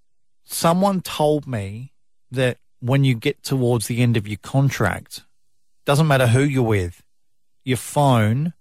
[0.44, 1.92] someone told me
[2.32, 5.22] that when you get towards the end of your contract,
[5.84, 7.02] doesn't matter who you're with,
[7.64, 8.52] your phone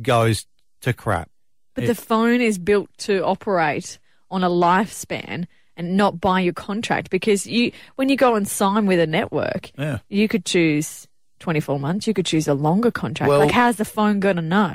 [0.00, 0.46] goes
[0.82, 1.30] to crap.
[1.74, 3.98] But It- the phone is built to operate
[4.30, 5.46] on a lifespan
[5.76, 9.70] and not by your contract because you when you go and sign with a network,
[9.78, 9.98] Yeah.
[10.08, 11.06] you could choose
[11.38, 13.28] 24 months, you could choose a longer contract.
[13.28, 14.74] Well- like how's the phone going to know?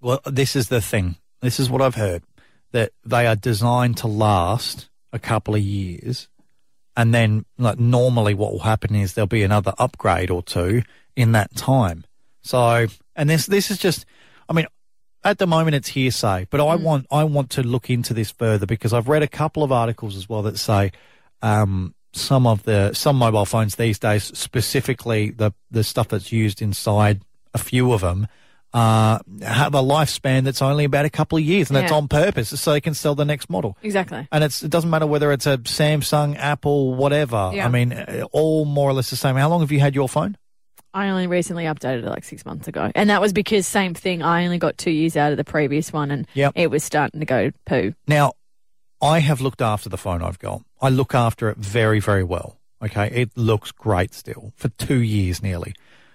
[0.00, 1.16] Well, this is the thing.
[1.42, 2.22] This is what I've heard
[2.72, 6.28] that they are designed to last a couple of years.
[6.98, 10.82] And then, like, normally what will happen is there'll be another upgrade or two
[11.14, 12.04] in that time.
[12.42, 14.04] So, and this, this is just,
[14.48, 14.66] I mean,
[15.22, 18.66] at the moment it's hearsay, but I want, I want to look into this further
[18.66, 20.90] because I've read a couple of articles as well that say,
[21.40, 26.60] um, some of the, some mobile phones these days, specifically the, the stuff that's used
[26.60, 27.20] inside
[27.54, 28.26] a few of them,
[28.78, 32.48] uh, have a lifespan that's only about a couple of years, and that's on purpose
[32.60, 33.76] so they can sell the next model.
[33.82, 34.26] Exactly.
[34.30, 37.50] And it's, it doesn't matter whether it's a Samsung, Apple, whatever.
[37.52, 37.66] Yeah.
[37.66, 39.36] I mean, uh, all more or less the same.
[39.36, 40.36] How long have you had your phone?
[40.94, 42.90] I only recently updated it like six months ago.
[42.94, 44.22] And that was because same thing.
[44.22, 46.52] I only got two years out of the previous one and Yep.
[46.56, 47.94] it was starting to go poo.
[48.06, 48.32] Now,
[49.02, 50.62] I have looked after the phone I've got.
[50.80, 52.58] I look after it very, very well.
[52.82, 53.10] Okay.
[53.12, 55.74] It looks great still for two years nearly.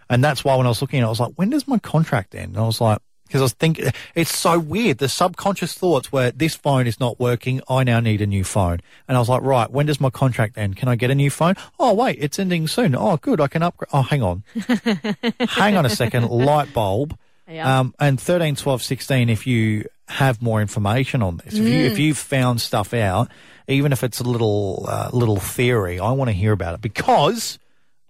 [0.09, 1.79] And that's why when I was looking at it, I was like, when does my
[1.79, 2.55] contract end?
[2.55, 2.99] And I was like,
[3.33, 4.99] because I was thinking, it's so weird.
[4.99, 7.61] The subconscious thoughts were, this phone is not working.
[7.67, 8.79] I now need a new phone.
[9.07, 10.75] And I was like, right, when does my contract end?
[10.75, 11.55] Can I get a new phone?
[11.79, 12.95] Oh, wait, it's ending soon.
[12.95, 13.41] Oh, good.
[13.41, 13.89] I can upgrade.
[13.91, 14.43] Oh, hang on.
[15.39, 16.29] hang on a second.
[16.29, 17.17] Light bulb.
[17.47, 17.79] Yeah.
[17.79, 21.97] Um, and 13, 12, 16, if you have more information on this, if, you, if
[21.97, 23.29] you've found stuff out,
[23.67, 27.57] even if it's a little, uh, little theory, I want to hear about it because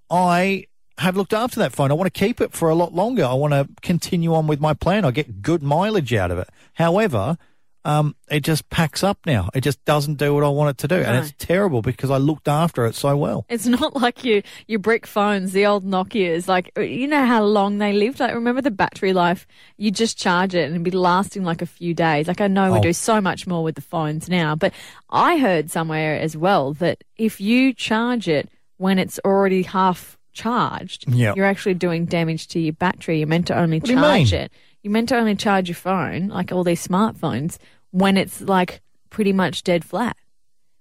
[0.09, 0.65] I
[0.99, 1.91] have looked after that phone.
[1.91, 3.25] I want to keep it for a lot longer.
[3.25, 5.05] I want to continue on with my plan.
[5.05, 6.49] I get good mileage out of it.
[6.73, 7.37] However,
[7.85, 9.49] um, it just packs up now.
[9.53, 10.95] It just doesn't do what I want it to do.
[10.95, 13.45] And it's terrible because I looked after it so well.
[13.49, 16.47] It's not like your your brick phones, the old Nokias.
[16.47, 18.21] Like you know how long they lived.
[18.21, 19.45] Like remember the battery life?
[19.77, 22.27] You just charge it and it'd be lasting like a few days.
[22.29, 22.81] Like I know we Oh.
[22.83, 24.73] do so much more with the phones now, but
[25.09, 31.05] I heard somewhere as well that if you charge it when it's already half charged,
[31.11, 31.35] Yep.
[31.37, 33.19] you're actually doing damage to your battery.
[33.19, 34.41] You're meant to only you charge mean?
[34.41, 34.51] it.
[34.81, 37.57] You're meant to only charge your phone, like all these smartphones,
[37.91, 40.17] when it's like pretty much dead flat.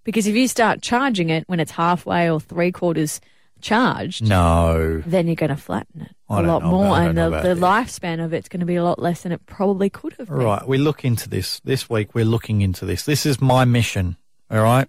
[0.04, 3.20] Because if you start charging it when it's halfway or three quarters
[3.60, 5.02] charged, No.
[5.06, 8.24] then you're going to flatten it I a lot more, about- and the, the lifespan
[8.24, 10.38] of it's going to be a lot less than it probably could have been.
[10.38, 12.14] Right, we look into this this week.
[12.14, 13.04] We're looking into this.
[13.04, 14.16] This is my mission.
[14.50, 14.88] All right.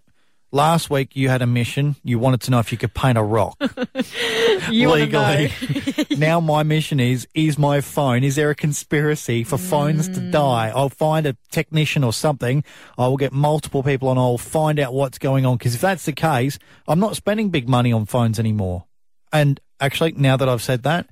[0.55, 1.95] Last week you had a mission.
[2.03, 3.57] You wanted to know if you could paint a rock
[4.69, 5.51] legally.
[6.17, 8.23] now my mission is: is my phone?
[8.23, 10.13] Is there a conspiracy for phones Mm.
[10.13, 10.71] to die?
[10.75, 12.63] I'll find a technician or something.
[12.99, 14.19] I will get multiple people on.
[14.19, 15.57] I'll find out what's going on.
[15.57, 18.85] Because if that's the case, I'm not spending big money on phones anymore.
[19.31, 21.07] And actually, now that I've said that,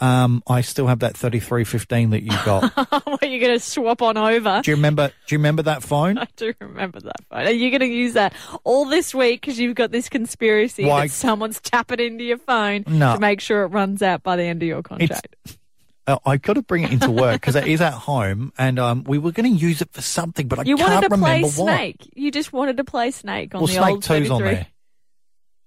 [0.00, 2.72] um, I still have that 3315 that you got.
[3.06, 4.60] what are you going to swap on over?
[4.62, 5.08] do you remember?
[5.08, 6.18] Do you remember that phone?
[6.24, 7.46] I do remember that phone.
[7.46, 8.34] Are you going to use that
[8.64, 12.84] all this week because you've got this conspiracy Why- that someone's tapping into your phone
[12.86, 13.14] No.
[13.14, 15.36] to make sure it runs out by the end of your contract?
[16.06, 19.04] Uh, I got to bring it into work because it is at home, and um,
[19.04, 21.36] we were going to use it for something, but I you can't wanted to play
[21.36, 21.76] remember what.
[21.76, 22.10] Snake.
[22.14, 24.66] You just wanted to play Snake on Well, the Snake old 2's on there.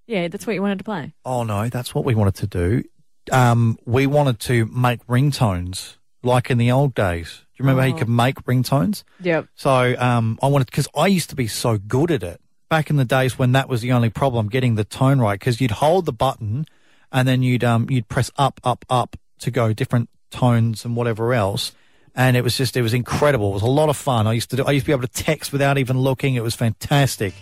[0.05, 1.13] Yeah, that's what you wanted to play.
[1.25, 2.83] Oh no, that's what we wanted to do.
[3.31, 7.41] Um, we wanted to make ringtones like in the old days.
[7.55, 7.97] Do you remember how you Oh.
[7.97, 9.03] could make ringtones?
[9.21, 9.47] Yep.
[9.55, 12.97] So um, I wanted because I used to be so good at it back in
[12.97, 16.05] the days when that was the only problem getting the tone right because you'd hold
[16.05, 16.65] the button
[17.11, 21.33] and then you'd um you'd press up up up to go different tones and whatever
[21.33, 21.71] else.
[22.15, 23.51] And it was just, it was incredible.
[23.51, 24.25] It was a lot of fun.
[24.25, 26.33] I used to do, I used to be able to text without even looking.
[26.33, 27.35] It was fantastic.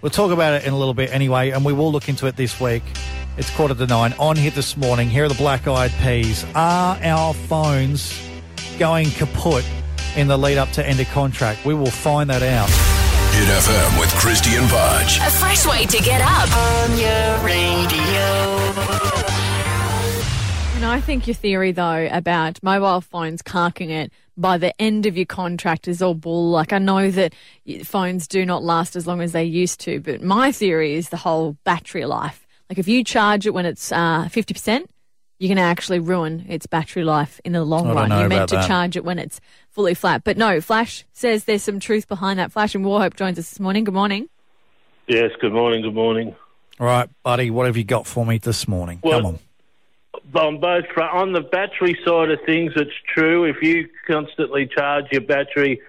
[0.00, 2.34] We'll talk about it in a little bit anyway, and we will look into it
[2.34, 2.82] this week.
[3.38, 5.08] It's quarter to nine on here this morning.
[5.08, 6.44] Here are the Black Eyed Peas.
[6.56, 8.20] Are our phones
[8.80, 9.64] going kaput
[10.16, 11.64] in the lead up to end of contract?
[11.64, 12.68] We will find that out.
[13.36, 15.24] Hit FM with Krysti and Bodge.
[15.24, 16.48] A fresh way to get up.
[20.74, 25.16] And I think your theory, though, about mobile phones carking it by the end of
[25.16, 26.50] your contract is all bull.
[26.50, 27.34] Like, I know that
[27.84, 31.18] phones do not last as long as they used to, but my theory is the
[31.18, 32.47] whole battery life.
[32.68, 34.84] Like, if you charge it when it's uh, 50%,
[35.38, 38.08] you're going to actually ruin its battery life in the long I don't run.
[38.10, 38.66] know You're meant about to that.
[38.68, 39.40] charge it when it's
[39.70, 40.22] fully flat.
[40.24, 42.52] But no, Flash says there's some truth behind that.
[42.52, 43.84] Flash and Warhope joins us this morning.
[43.84, 44.28] Good morning.
[45.06, 46.34] Yes, good morning, good morning.
[46.78, 49.00] All right, buddy, what have you got for me this morning?
[49.02, 49.38] Well- Come on.
[50.34, 53.44] On both front, on the battery side of things, it's true.
[53.44, 55.80] If you constantly charge your battery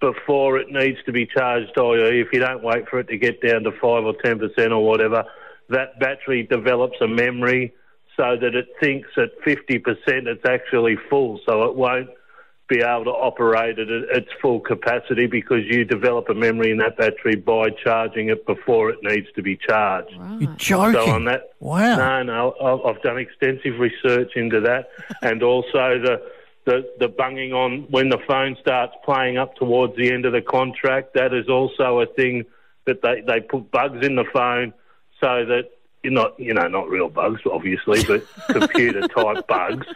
[0.00, 3.40] before it needs to be charged, or if you don't wait for it to get
[3.40, 5.24] down to five or ten percent or whatever,
[5.68, 7.74] that battery develops a memory
[8.16, 12.08] so that it thinks at fifty percent it's actually full, so it won't
[12.66, 16.96] be able to operate at its full capacity because you develop a memory in that
[16.96, 20.12] battery by charging it before it needs to be charged.
[20.38, 20.92] You're joking.
[20.94, 21.96] So on that, Wow.
[21.96, 22.54] no, no,
[22.86, 24.88] I've, I've done extensive research into that,
[25.22, 26.22] and also the,
[26.64, 30.40] the the bunging on when the phone starts playing up towards the end of the
[30.40, 31.12] contract.
[31.14, 32.44] That is also a thing
[32.86, 34.72] that they, they put bugs in the phone
[35.24, 35.70] so that
[36.02, 39.86] you're not you know not real bugs obviously, but computer type bugs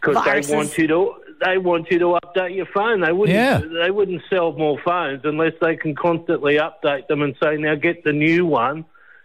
[0.00, 1.14] because they want you to.
[1.44, 3.00] They want you to update your phone.
[3.00, 3.36] They wouldn't.
[3.36, 3.58] Yeah.
[3.58, 8.04] They wouldn't sell more phones unless they can constantly update them and say, "Now get
[8.04, 8.84] the new one,"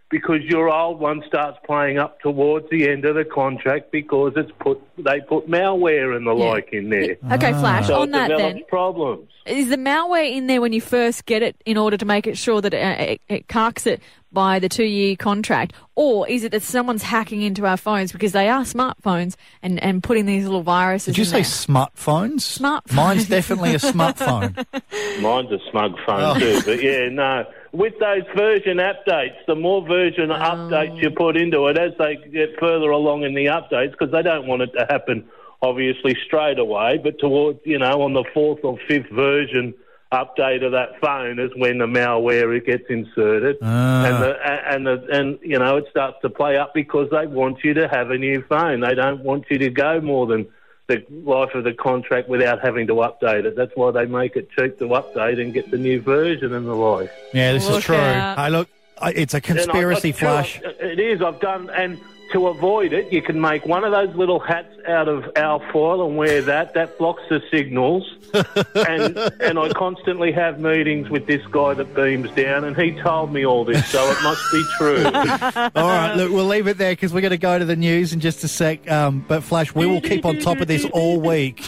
[0.10, 4.52] because your old one starts playing up towards the end of the contract because it's
[4.60, 6.46] put they put malware and the Yeah.
[6.46, 7.18] like in there.
[7.34, 8.64] Okay, Flash, So on it that then.
[8.70, 9.30] problems.
[9.46, 12.38] Is the malware in there when you first get it in order to make it
[12.38, 14.02] sure that it, it, it carks it
[14.32, 15.74] by the two year contract?
[15.96, 20.04] Or is it that someone's hacking into our phones because they are smartphones and, and
[20.04, 21.44] putting these little viruses Did you in say there?
[21.44, 22.60] smartphones?
[22.60, 22.94] Smartphone.
[22.96, 24.56] Mine's definitely a smartphone.
[25.22, 26.40] Mine's a smug phone Oh.
[26.40, 27.46] too, but yeah, no.
[27.78, 30.36] With those version updates, the more version oh.
[30.36, 34.24] updates you put into it as they get further along in the updates, because they
[34.24, 35.30] don't want it to happen
[35.62, 39.76] obviously straight away, but towards you know on the fourth or fifth version
[40.12, 44.06] update of that phone is when the malware it gets inserted, ah.
[44.06, 47.64] and the and the and you know it starts to play up because they want
[47.64, 48.80] you to have a new phone.
[48.80, 50.48] They don't want you to go more than
[50.88, 53.56] the life of the contract without having to update it.
[53.56, 56.74] That's why they make it cheap to update and get the new version and the
[56.74, 57.12] like.
[57.34, 57.96] Yeah, this Look is true.
[57.96, 58.38] out.
[58.38, 60.62] Hey, look, I- it's a conspiracy, I- Flash.
[60.64, 61.22] It is.
[61.22, 62.00] I've done and.
[62.34, 66.18] To avoid it, you can make one of those little hats out of alfoil and
[66.18, 66.74] wear that.
[66.74, 68.04] That blocks the signals.
[68.34, 73.32] and and I constantly have meetings with this guy that beams down, and he told
[73.32, 75.04] me all this, so it must be true.
[75.76, 78.12] All right, look, we'll leave it there because we're going to go to the news
[78.12, 78.90] in just a sec.
[78.92, 81.64] Um, but Flash, we will keep on top of this all week.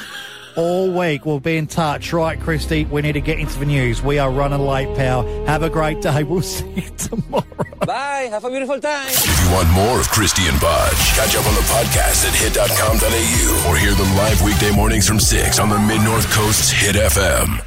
[0.60, 2.12] All week, we'll be in touch.
[2.12, 4.03] Right, Krysti, we need to get into the news.
[4.03, 5.24] We are running late, pal.
[5.45, 6.24] Have a great day.
[6.30, 7.45] We'll see you tomorrow.
[7.86, 8.28] Bye.
[8.30, 9.07] Have a beautiful time.
[9.07, 13.70] If you want more of Krysti and Bodge, catch up on the podcast at hit.com.au
[13.72, 17.64] or hear them live weekday mornings from 6 on the Mid North Coast's Hit FM.